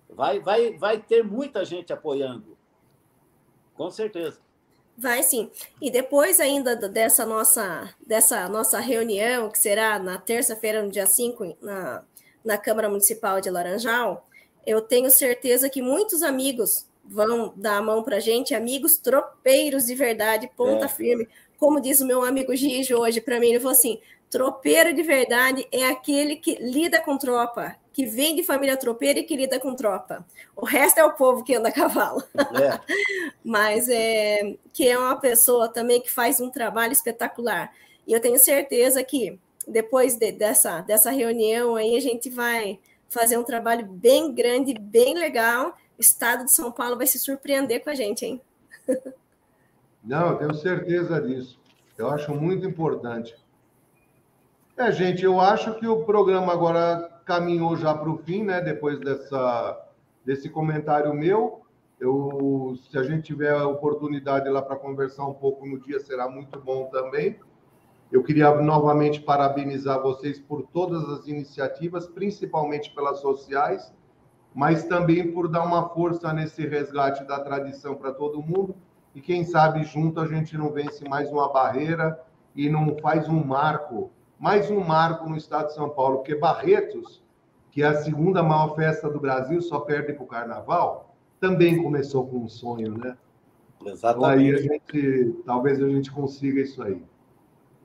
[0.10, 2.58] vai, vai, vai ter muita gente apoiando.
[3.76, 4.40] Com certeza.
[4.98, 5.52] Vai sim.
[5.80, 11.58] E depois ainda dessa nossa, dessa nossa reunião, que será na terça-feira, no dia 5,
[11.62, 12.04] na,
[12.44, 14.28] na Câmara Municipal de Laranjal,
[14.66, 19.86] eu tenho certeza que muitos amigos vão dar a mão para a gente, amigos tropeiros
[19.86, 20.90] de verdade, ponta é.
[20.90, 21.28] firme.
[21.58, 25.68] Como diz o meu amigo Gijo hoje para mim, ele falou assim: tropeiro de verdade
[25.72, 29.74] é aquele que lida com tropa, que vem de família tropeira e que lida com
[29.74, 30.26] tropa.
[30.56, 32.24] O resto é o povo que anda a cavalo.
[32.36, 32.80] É.
[33.44, 37.74] Mas é que é uma pessoa também que faz um trabalho espetacular.
[38.06, 42.80] E eu tenho certeza que depois de, dessa, dessa reunião aí a gente vai
[43.10, 47.90] fazer um trabalho bem grande, bem legal estado de São Paulo vai se surpreender com
[47.90, 48.42] a gente, hein?
[50.04, 51.60] Não, eu tenho certeza disso.
[51.98, 53.36] Eu acho muito importante.
[54.78, 58.62] É, gente, eu acho que o programa agora caminhou já para o fim, né?
[58.62, 59.88] Depois dessa,
[60.24, 61.62] desse comentário meu.
[62.00, 66.30] Eu, se a gente tiver a oportunidade lá para conversar um pouco no dia, será
[66.30, 67.40] muito bom também.
[68.12, 73.92] Eu queria novamente parabenizar vocês por todas as iniciativas, principalmente pelas sociais
[74.58, 78.76] mas também por dar uma força nesse resgate da tradição para todo mundo.
[79.14, 82.20] E quem sabe junto a gente não vence mais uma barreira
[82.56, 84.10] e não faz um marco,
[84.40, 87.24] mais um marco no estado de São Paulo, porque Barretos,
[87.70, 92.26] que é a segunda maior festa do Brasil, só perde para o Carnaval, também começou
[92.26, 93.16] com um sonho, né?
[93.86, 94.40] Exatamente.
[94.40, 97.00] Aí a gente, talvez a gente consiga isso aí.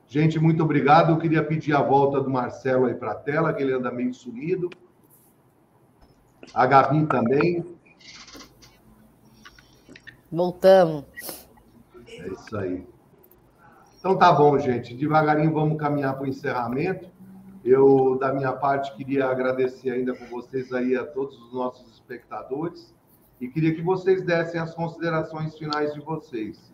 [0.07, 1.11] Gente, muito obrigado.
[1.11, 4.11] Eu queria pedir a volta do Marcelo aí para a tela, que ele anda meio
[4.11, 4.71] sumido.
[6.53, 7.65] A Gabi também.
[10.31, 11.05] Voltamos.
[12.07, 12.87] É isso aí.
[13.99, 14.93] Então tá bom, gente.
[14.93, 17.07] Devagarinho vamos caminhar para o encerramento.
[17.63, 22.93] Eu, da minha parte, queria agradecer ainda com vocês aí a todos os nossos espectadores
[23.39, 26.73] e queria que vocês dessem as considerações finais de vocês.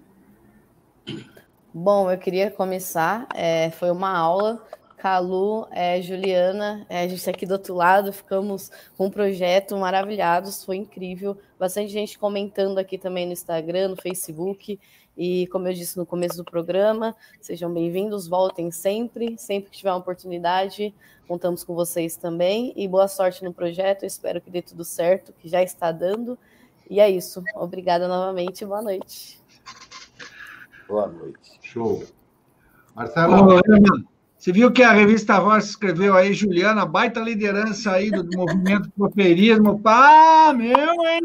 [1.73, 3.27] Bom, eu queria começar.
[3.35, 4.63] É, foi uma aula
[4.99, 9.77] Calu, é, Juliana, é, a gente está aqui do outro lado, ficamos com um projeto
[9.77, 11.37] maravilhados, foi incrível.
[11.57, 14.77] Bastante gente comentando aqui também no Instagram, no Facebook.
[15.17, 19.91] E como eu disse no começo do programa, sejam bem-vindos, voltem sempre, sempre que tiver
[19.91, 20.93] uma oportunidade,
[21.27, 22.73] contamos com vocês também.
[22.75, 26.37] E boa sorte no projeto, eu espero que dê tudo certo, que já está dando.
[26.89, 27.41] E é isso.
[27.55, 29.41] Obrigada novamente, boa noite.
[30.89, 31.57] Boa noite.
[31.61, 32.03] Show.
[32.93, 33.55] Marcelo.
[33.55, 38.89] Oi, você viu que a revista Rocha escreveu aí, Juliana, baita liderança aí do movimento
[38.97, 39.77] profeirismo.
[39.81, 41.19] Pá, meu, hein?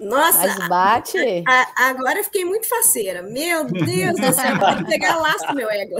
[0.00, 1.44] Nossa, Mas bate.
[1.46, 3.22] A, agora eu fiquei muito faceira.
[3.22, 5.94] Meu Deus do céu, vou ter que pegar laço meu ego.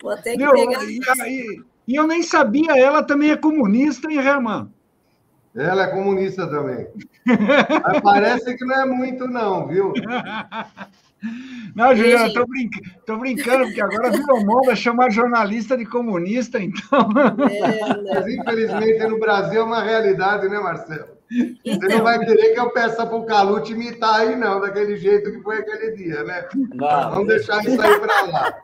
[0.00, 0.82] Vou ter que meu, pegar.
[0.84, 4.72] E, e, e, eu nem sabia, ela também é comunista, hein, Herman?
[5.54, 6.86] Ela é comunista também.
[7.26, 9.92] Mas parece que não é muito, não, viu?
[11.74, 17.08] Não, Juliana, estou brincando, brincando, porque agora virou moda chamar jornalista de comunista, então.
[17.48, 21.22] É, Mas, infelizmente, no Brasil é uma realidade, né, Marcelo?
[21.64, 21.88] Então...
[21.88, 25.32] Você não vai querer que eu peça para o Calute imitar aí, não, daquele jeito
[25.32, 26.46] que foi aquele dia, né?
[26.74, 28.54] Não, Vamos deixar isso aí para lá.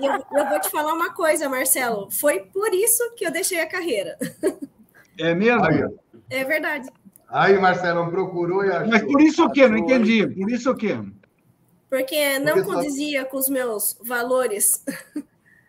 [0.00, 2.10] Eu, eu vou te falar uma coisa, Marcelo.
[2.10, 4.16] Foi por isso que eu deixei a carreira.
[5.18, 5.64] É mesmo?
[5.64, 5.84] Aí,
[6.30, 6.88] é verdade.
[7.28, 8.88] Aí, Marcelo, procurou e achou.
[8.88, 9.68] Mas por isso o quê?
[9.68, 10.26] Não entendi.
[10.26, 10.98] Por isso o quê?
[11.94, 13.28] Porque não porque condizia só...
[13.28, 14.84] com os meus valores.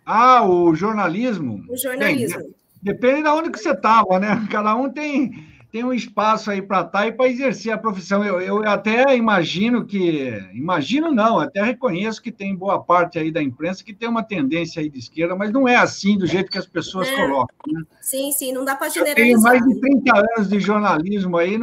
[0.08, 1.66] Ah, o jornalismo?
[1.68, 2.38] O jornalismo.
[2.38, 4.46] Bem, depende de onde que você estava, né?
[4.52, 8.24] Cada um tem, tem um espaço aí para estar tá e para exercer a profissão.
[8.24, 10.32] Eu, eu até imagino que.
[10.54, 14.80] Imagino não, até reconheço que tem boa parte aí da imprensa que tem uma tendência
[14.80, 17.16] aí de esquerda, mas não é assim do jeito que as pessoas é.
[17.16, 17.56] colocam.
[17.68, 17.82] Né?
[18.00, 19.28] Sim, sim, não dá para generalizar.
[19.28, 21.58] Eu tenho mais de 30 anos de jornalismo aí,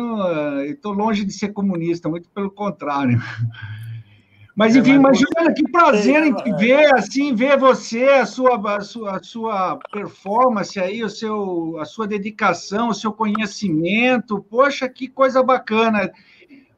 [0.69, 3.23] estou longe de ser comunista, muito pelo contrário.
[4.55, 8.77] Mas, é, enfim, mas, Juliana, que prazer em te ver, assim, ver você, a sua,
[8.77, 14.45] a sua, a sua performance aí, o seu, a sua dedicação, o seu conhecimento.
[14.51, 16.13] Poxa, que coisa bacana.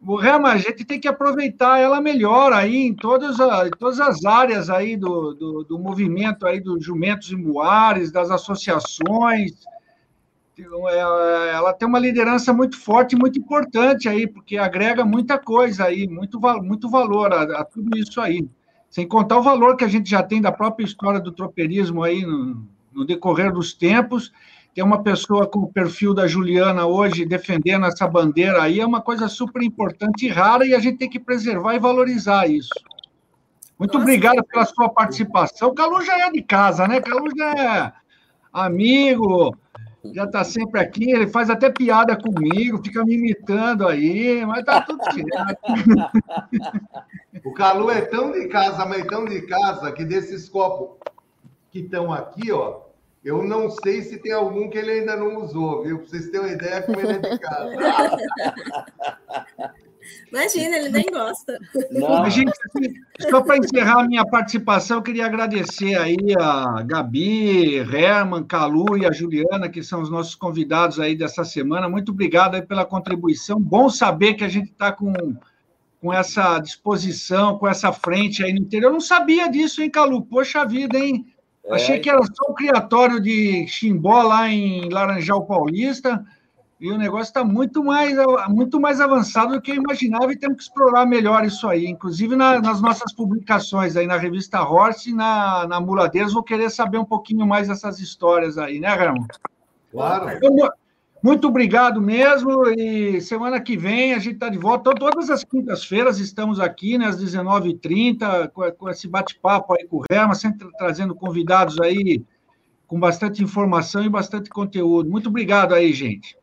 [0.07, 3.99] O Rema, a gente tem que aproveitar ela melhor aí em todas, a, em todas
[3.99, 9.53] as áreas aí do, do, do movimento aí dos jumentos e muares, das associações,
[10.63, 16.41] ela tem uma liderança muito forte, muito importante aí, porque agrega muita coisa aí, muito,
[16.63, 18.47] muito valor a, a, tudo isso aí.
[18.89, 22.25] Sem contar o valor que a gente já tem da própria história do tropeirismo aí
[22.25, 24.33] no, no decorrer dos tempos.
[24.73, 29.01] Ter uma pessoa com o perfil da Juliana hoje defendendo essa bandeira aí é uma
[29.01, 32.75] coisa super importante e rara e a gente tem que preservar e valorizar isso.
[33.79, 35.71] Muito Nossa, obrigado pela sua participação.
[35.71, 37.01] O Calu já é de casa, né?
[37.01, 37.93] Calu já é
[38.53, 39.57] amigo,
[40.13, 44.83] já está sempre aqui, ele faz até piada comigo, fica me imitando aí, mas tá
[44.83, 45.59] tudo certo.
[47.45, 50.99] O Calu é tão de casa, mas tão de casa, que desses copos
[51.71, 52.83] que estão aqui, ó,
[53.25, 55.99] eu não sei se tem algum que ele ainda não usou, viu?
[55.99, 57.75] Para vocês terem uma ideia como ele é de casa.
[60.31, 61.59] Imagina, ele nem gosta.
[61.91, 62.29] Não.
[62.29, 62.53] Gente,
[63.31, 69.07] só para encerrar a minha participação, eu queria agradecer aí a Gabi, Herman, Calu e
[69.07, 71.89] a Juliana, que são os nossos convidados aí dessa semana.
[71.89, 73.61] Muito obrigado aí pela contribuição.
[73.61, 75.13] Bom saber que a gente está com,
[76.01, 78.89] com essa disposição, com essa frente aí no interior.
[78.89, 80.23] Eu não sabia disso, hein, Calu?
[80.23, 81.27] Poxa vida, hein?
[81.65, 86.25] É, Achei que era só o criatório de Chimbó lá em Laranjal Paulista.
[86.81, 88.17] E o negócio está muito mais,
[88.49, 91.87] muito mais avançado do que eu imaginava e temos que explorar melhor isso aí.
[91.87, 96.71] Inclusive na, nas nossas publicações aí na revista Horse e na, na Muladeiros, vou querer
[96.71, 99.25] saber um pouquinho mais dessas histórias aí, né, Ramon?
[99.93, 100.31] Claro.
[100.31, 100.71] Então,
[101.23, 102.69] muito obrigado mesmo.
[102.77, 104.95] E semana que vem a gente está de volta.
[104.95, 110.05] Todas as quintas-feiras estamos aqui, né, às 19h30, com, com esse bate-papo aí com o
[110.11, 112.23] Herman, sempre trazendo convidados aí
[112.87, 115.09] com bastante informação e bastante conteúdo.
[115.09, 116.37] Muito obrigado aí, gente.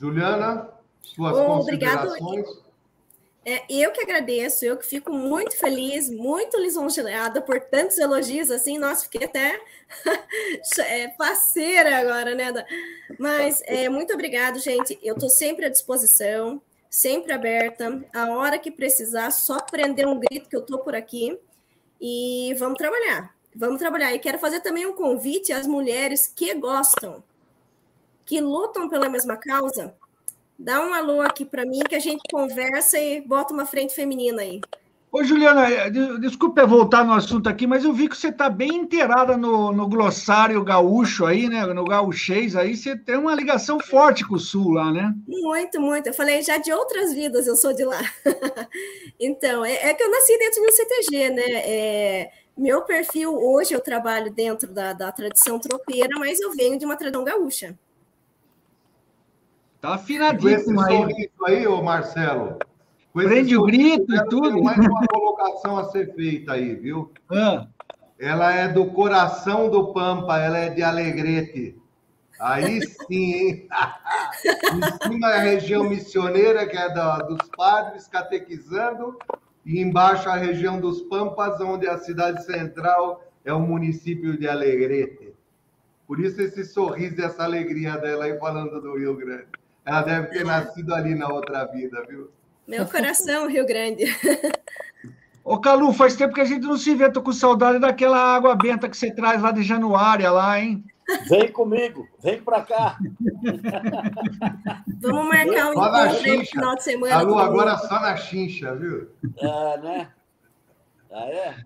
[0.00, 0.66] Juliana,
[1.02, 2.48] suas Bom, considerações.
[2.48, 2.70] Obrigado.
[3.44, 8.78] É, eu que agradeço, eu que fico muito feliz, muito lisonjeada por tantos elogios, assim,
[8.78, 9.60] nossa, fiquei até
[10.80, 12.46] é, parceira agora, né?
[13.18, 14.98] Mas é, muito obrigado, gente.
[15.02, 18.02] Eu estou sempre à disposição, sempre aberta.
[18.14, 21.38] A hora que precisar, só prender um grito que eu estou por aqui.
[22.00, 23.34] E vamos trabalhar.
[23.54, 24.14] Vamos trabalhar.
[24.14, 27.22] E quero fazer também um convite às mulheres que gostam
[28.30, 29.92] que lutam pela mesma causa,
[30.56, 34.42] dá um alô aqui para mim que a gente conversa e bota uma frente feminina
[34.42, 34.60] aí.
[35.10, 35.90] Ô, Juliana, eh,
[36.20, 39.88] desculpa voltar no assunto aqui, mas eu vi que você está bem inteirada no, no
[39.88, 41.66] glossário gaúcho aí, né?
[41.66, 45.12] No gaúchês aí, você tem uma ligação forte com o Sul lá, né?
[45.26, 46.06] Muito, muito.
[46.06, 48.00] Eu falei já de outras vidas, eu sou de lá.
[49.18, 51.52] então, é, é, que eu nasci dentro do CTG, né?
[51.64, 56.84] É, meu perfil, hoje eu trabalho dentro da, da tradição tropeira, mas eu venho de
[56.84, 57.76] uma tradição gaúcha.
[59.80, 61.10] Tá afinadíssimo aí.
[61.18, 62.58] Isso aí, ô Marcelo.
[63.14, 64.62] Prende o grito e tudo.
[64.62, 67.10] mais uma colocação a ser feita aí, viu?
[67.30, 67.66] Ah.
[68.18, 71.76] Ela é do coração do Pampa, ela é de Alegrete.
[72.38, 73.68] Aí sim, hein?
[74.74, 79.18] em cima é a região missioneira, que é da, dos padres catequizando,
[79.64, 85.34] e embaixo a região dos Pampas, onde a cidade central é o município de Alegrete.
[86.06, 89.59] Por isso esse sorriso e essa alegria dela aí falando do Rio Grande.
[89.90, 92.30] Ela deve ter nascido ali na outra vida, viu?
[92.64, 94.04] Meu coração, Rio Grande.
[95.42, 97.10] Ô, Calu, faz tempo que a gente não se vê.
[97.10, 100.84] Tô com saudade daquela água benta que você traz lá de Januária, lá, hein?
[101.28, 102.98] Vem comigo, vem para cá.
[105.00, 107.12] Vamos marcar um encontro no final de semana.
[107.12, 109.10] Calu, agora só na chincha, viu?
[109.38, 110.08] É, né?
[111.12, 111.56] Ah, é?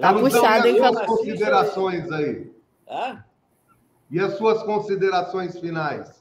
[0.00, 1.04] Tá puxado, hein, Calu?
[1.04, 2.50] considerações aí.
[2.88, 3.24] Ah?
[4.10, 6.19] E as suas considerações finais?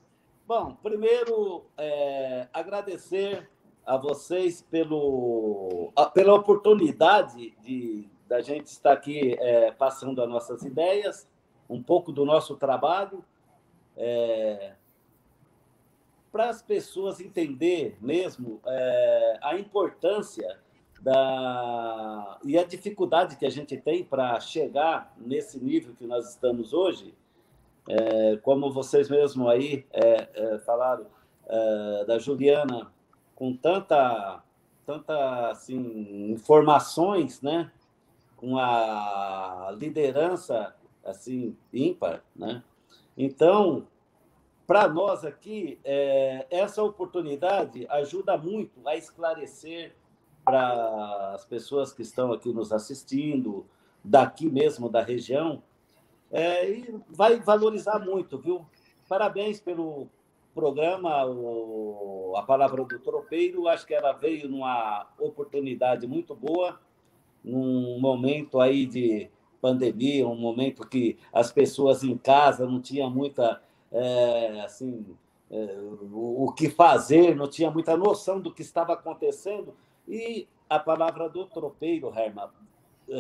[0.50, 3.48] Bom, primeiro, é, agradecer
[3.86, 10.64] a vocês pelo, a, pela oportunidade de da gente estar aqui é, passando as nossas
[10.64, 11.30] ideias,
[11.70, 13.24] um pouco do nosso trabalho,
[13.96, 14.74] é,
[16.32, 20.60] para as pessoas entender mesmo é, a importância
[21.00, 26.74] da, e a dificuldade que a gente tem para chegar nesse nível que nós estamos
[26.74, 27.14] hoje,
[27.90, 31.08] é, como vocês mesmo aí é, é, falaram
[31.48, 32.92] é, da Juliana,
[33.36, 34.44] com tanta,
[34.86, 37.72] tanta assim, informações, né?
[38.40, 42.64] com a liderança assim ímpar, né?
[43.18, 43.86] Então,
[44.66, 49.94] para nós aqui, é, essa oportunidade ajuda muito a esclarecer
[50.46, 53.66] para as pessoas que estão aqui nos assistindo,
[54.02, 55.62] daqui mesmo da região,
[56.32, 58.66] é, e vai valorizar muito, viu?
[59.08, 60.08] Parabéns pelo
[60.54, 63.68] programa, o, a palavra do tropeiro.
[63.68, 66.80] Acho que ela veio numa oportunidade muito boa,
[67.44, 69.30] num momento aí de
[69.62, 73.62] pandemia, um momento que as pessoas em casa não tinham muita,
[73.92, 75.06] é, assim,
[75.50, 75.78] é,
[76.12, 79.74] o, o que fazer, não tinha muita noção do que estava acontecendo.
[80.08, 82.50] E a palavra do tropeiro, Herman,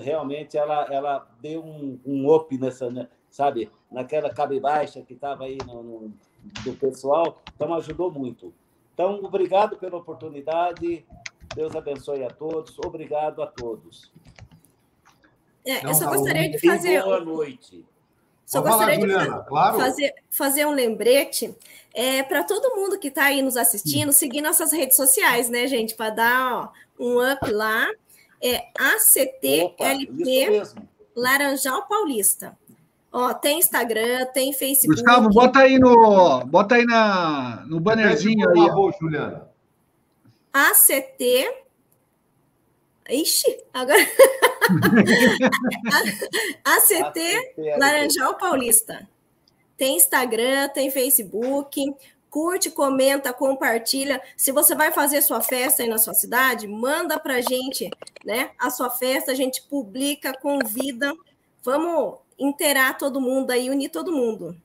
[0.01, 3.07] realmente ela, ela deu um, um up nessa, né?
[3.29, 6.13] sabe, naquela cabe baixa que estava aí no, no,
[6.63, 8.53] do pessoal, então ajudou muito.
[8.93, 11.05] Então, obrigado pela oportunidade,
[11.55, 14.11] Deus abençoe a todos, obrigado a todos.
[15.65, 17.03] É, eu só gostaria de fazer.
[17.03, 17.85] boa noite.
[18.45, 19.77] Só gostaria falar, de Juliana, claro.
[19.77, 21.55] fazer, fazer um lembrete
[21.93, 25.93] é, para todo mundo que está aí nos assistindo, seguir nossas redes sociais, né, gente?
[25.93, 27.87] Para dar ó, um up lá.
[28.41, 30.63] É ACTLP.
[31.15, 32.57] Laranjal Paulista.
[33.11, 35.01] Ó, tem Instagram, tem Facebook.
[35.01, 38.59] Gustavo, bota aí no, bota aí na, no bannerzinho aí.
[38.59, 38.67] ó.
[38.67, 39.49] favor, Juliana.
[40.53, 41.51] ACT.
[43.09, 43.97] Ixi, agora.
[46.63, 47.19] ACT
[47.79, 49.09] Laranjal Paulista.
[49.75, 51.81] Tem Instagram, tem Facebook.
[52.29, 54.21] Curte, comenta, compartilha.
[54.37, 57.89] Se você vai fazer sua festa aí na sua cidade, manda pra gente,
[58.23, 58.51] né?
[58.59, 61.11] A sua festa, a gente publica, convida.
[61.63, 64.55] Vamos inteirar todo mundo aí, unir todo mundo.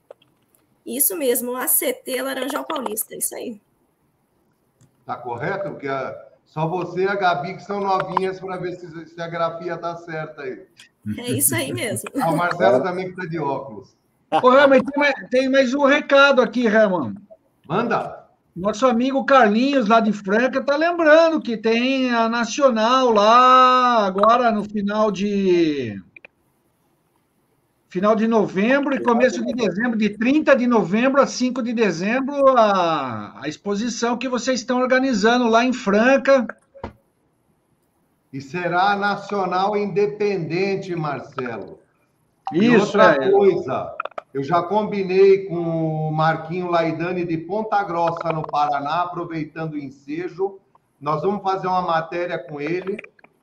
[0.84, 3.58] Isso mesmo, ACT Laranjal Paulista, isso aí.
[5.06, 5.70] Tá correto?
[5.70, 6.14] Porque a-
[6.44, 9.96] só você e a Gabi que são novinhas para ver se, se a grafia tá
[9.96, 10.66] certa aí.
[11.18, 12.08] É isso aí mesmo.
[12.20, 13.96] Ah, o Marcelo também que tá de óculos.
[14.42, 17.14] Ô, Herman, tem mais, tem mais um recado aqui, Herman.
[17.68, 18.24] Manda.
[18.54, 24.62] Nosso amigo Carlinhos, lá de Franca, está lembrando que tem a Nacional lá agora no
[24.64, 26.00] final de.
[27.88, 32.56] Final de novembro e começo de dezembro, de 30 de novembro a 5 de dezembro,
[32.56, 36.46] a, a exposição que vocês estão organizando lá em Franca.
[38.32, 41.78] E será nacional independente, Marcelo.
[42.52, 43.30] E Isso, outra é.
[43.30, 43.94] coisa,
[44.34, 50.58] eu já combinei com o Marquinho Laidani de Ponta Grossa, no Paraná, aproveitando o ensejo.
[51.00, 52.98] Nós vamos fazer uma matéria com ele,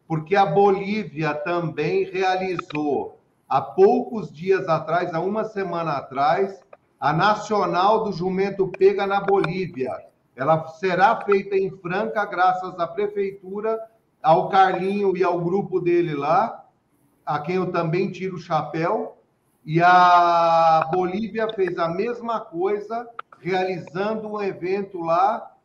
[0.06, 6.62] porque a Bolívia também realizou, há poucos dias atrás, há uma semana atrás,
[7.00, 9.94] a Nacional do Jumento Pega na Bolívia.
[10.36, 13.80] Ela será feita em Franca, graças à Prefeitura,
[14.22, 16.66] ao Carlinho e ao grupo dele lá,
[17.26, 19.21] a quem eu também tiro o chapéu.
[19.64, 23.08] E a Bolívia fez a mesma coisa,
[23.40, 25.56] realizando um evento lá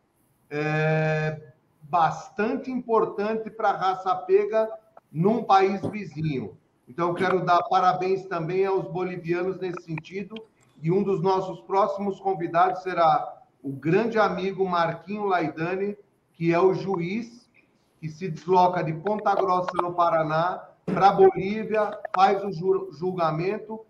[0.51, 1.53] é,
[1.83, 4.69] bastante importante para a raça pega
[5.11, 6.59] num país vizinho.
[6.89, 10.35] Então, quero dar parabéns também aos bolivianos nesse sentido.
[10.83, 15.97] E um dos nossos próximos convidados será o grande amigo Marquinho Laidani,
[16.35, 17.51] que é o juiz
[17.99, 23.85] que se desloca de Ponta Grossa, no Paraná, para a Bolívia, faz o ju- julgamento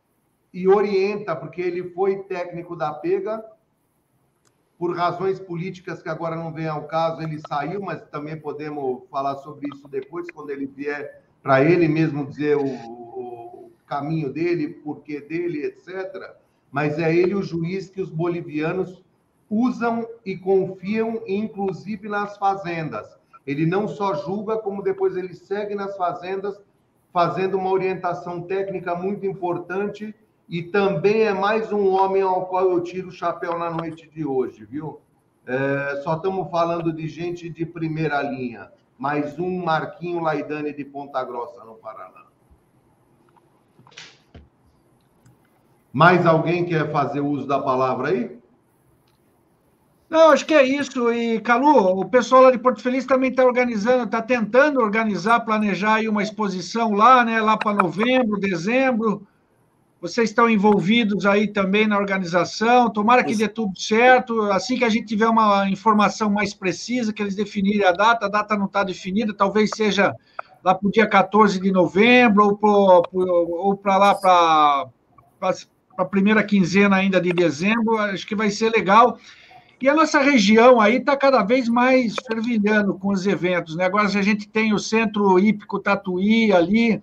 [0.52, 3.44] e orienta, porque ele foi técnico da pega,
[4.78, 9.36] por razões políticas que agora não vem ao caso, ele saiu, mas também podemos falar
[9.36, 15.20] sobre isso depois, quando ele vier para ele mesmo dizer o, o caminho dele, porquê
[15.20, 16.34] dele, etc.
[16.70, 19.02] Mas é ele o juiz que os bolivianos
[19.48, 23.16] usam e confiam, inclusive nas fazendas.
[23.46, 26.60] Ele não só julga, como depois ele segue nas fazendas,
[27.16, 30.14] fazendo uma orientação técnica muito importante
[30.46, 34.22] e também é mais um homem ao qual eu tiro o chapéu na noite de
[34.22, 35.00] hoje, viu?
[35.46, 38.70] É, só estamos falando de gente de primeira linha.
[38.98, 42.26] Mais um Marquinho Laidani de Ponta Grossa, no Paraná.
[45.90, 48.35] Mais alguém quer fazer uso da palavra aí?
[50.08, 51.12] Não, acho que é isso.
[51.12, 55.94] E, Calu, o pessoal lá de Porto Feliz também está organizando, está tentando organizar, planejar
[55.96, 57.40] aí uma exposição lá, né?
[57.40, 59.26] Lá para novembro, dezembro.
[60.00, 62.88] Vocês estão envolvidos aí também na organização.
[62.88, 64.42] Tomara que dê tudo certo.
[64.52, 68.28] Assim que a gente tiver uma informação mais precisa, que eles definirem a data, a
[68.28, 70.14] data não está definida, talvez seja
[70.62, 72.58] lá para o dia 14 de novembro,
[73.12, 74.86] ou para lá para
[75.98, 77.98] a primeira quinzena ainda de dezembro.
[77.98, 79.18] Acho que vai ser legal.
[79.80, 83.76] E a nossa região aí está cada vez mais fervilhando com os eventos.
[83.76, 83.84] Né?
[83.84, 87.02] Agora a gente tem o Centro Hípico Tatuí ali,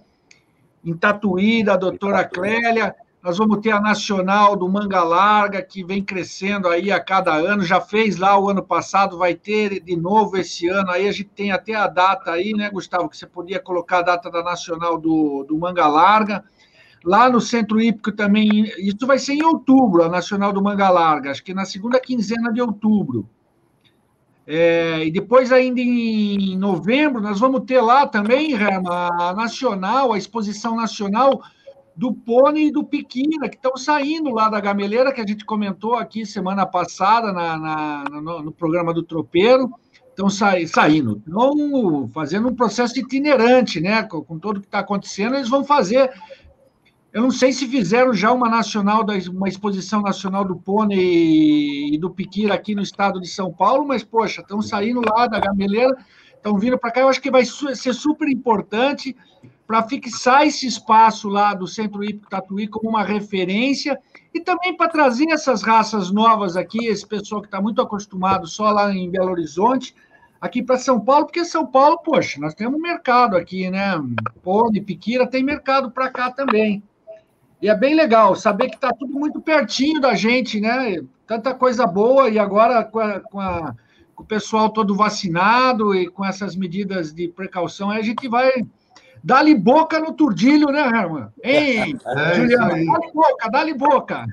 [0.84, 2.96] em Tatuí, da doutora Clélia.
[3.22, 7.64] Nós vamos ter a Nacional do Manga Larga, que vem crescendo aí a cada ano.
[7.64, 10.90] Já fez lá o ano passado, vai ter de novo esse ano.
[10.90, 14.02] Aí a gente tem até a data aí, né, Gustavo, que você podia colocar a
[14.02, 16.44] data da Nacional do, do Manga Larga.
[17.04, 21.32] Lá no Centro Hípico também, isso vai ser em outubro, a Nacional do Manga Larga,
[21.32, 23.30] acho que na segunda quinzena de outubro.
[24.46, 30.18] É, e depois, ainda em novembro, nós vamos ter lá também, Rema, a Nacional, a
[30.18, 31.42] exposição nacional
[31.96, 35.96] do pônei e do piquina, que estão saindo lá da gameleira, que a gente comentou
[35.96, 39.72] aqui semana passada na, na, no, no, programa do Tropeiro.
[40.10, 44.04] Estão sa, saindo, estão fazendo um processo itinerante, né?
[44.04, 46.12] Com, com tudo que está acontecendo, eles vão fazer
[47.14, 52.10] eu não sei se fizeram já uma nacional, uma exposição nacional do pônei e do
[52.10, 55.96] piquira aqui no estado de São Paulo, mas, poxa, estão saindo lá da gameleira,
[56.36, 57.02] estão vindo para cá.
[57.02, 59.16] Eu acho que vai ser super importante
[59.68, 64.00] para fixar esse espaço lá do Centro Hípico Tatuí como uma referência
[64.34, 68.72] e também para trazer essas raças novas aqui, esse pessoal que está muito acostumado só
[68.72, 69.96] lá em Belo Horizonte,
[70.42, 73.94] aqui para São Paulo, porque São Paulo, poxa, nós temos mercado aqui, né?
[74.42, 76.82] Pônei, Piquira tem mercado para cá também.
[77.64, 81.02] E é bem legal saber que está tudo muito pertinho da gente, né?
[81.26, 83.74] Tanta coisa boa, e agora com, a, com, a,
[84.14, 88.52] com o pessoal todo vacinado e com essas medidas de precaução, a gente vai
[89.24, 91.30] Dá-lhe boca no turdilho, né, Herman?
[91.42, 94.26] Ei, é Juliano, dá-lhe boca, dá-lhe boca.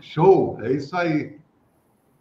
[0.00, 1.38] Show, é isso aí.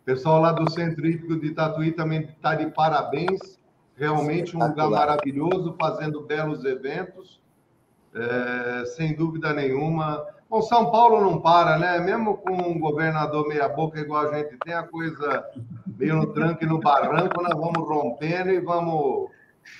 [0.06, 3.60] Pessoal lá do Centro Hípico de Tatuí também está de parabéns.
[3.98, 7.41] Realmente um lugar maravilhoso, fazendo belos eventos.
[8.16, 10.26] É, sem dúvida nenhuma.
[10.50, 12.00] Bom, São Paulo não para, né?
[12.00, 15.46] Mesmo com um governador meia-boca igual a gente tem, a coisa
[15.86, 19.30] meio no tranco e no barranco, nós vamos rompendo e vamos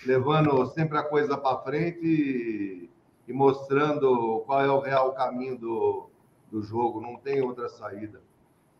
[0.06, 2.90] levando sempre a coisa para frente e,
[3.26, 6.10] e, mostrando qual é o real caminho do,
[6.52, 8.22] do jogo, não tem outra saída.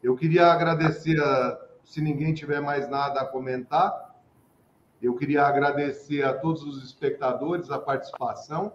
[0.04, 4.14] Eu queria agradecer, a, se ninguém tiver mais nada a comentar,
[5.02, 8.74] eu queria agradecer a todos os espectadores a participação,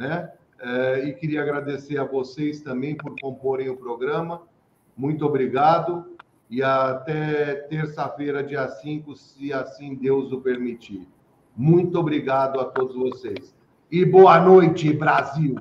[0.00, 0.32] né?
[0.58, 4.42] É, e queria agradecer a vocês também por comporem o programa.
[4.96, 6.16] Muito obrigado
[6.48, 11.06] e até terça-feira, dia 5, se assim Deus o permitir.
[11.54, 13.54] Muito obrigado a todos vocês.
[13.90, 15.54] E boa noite, Brasil!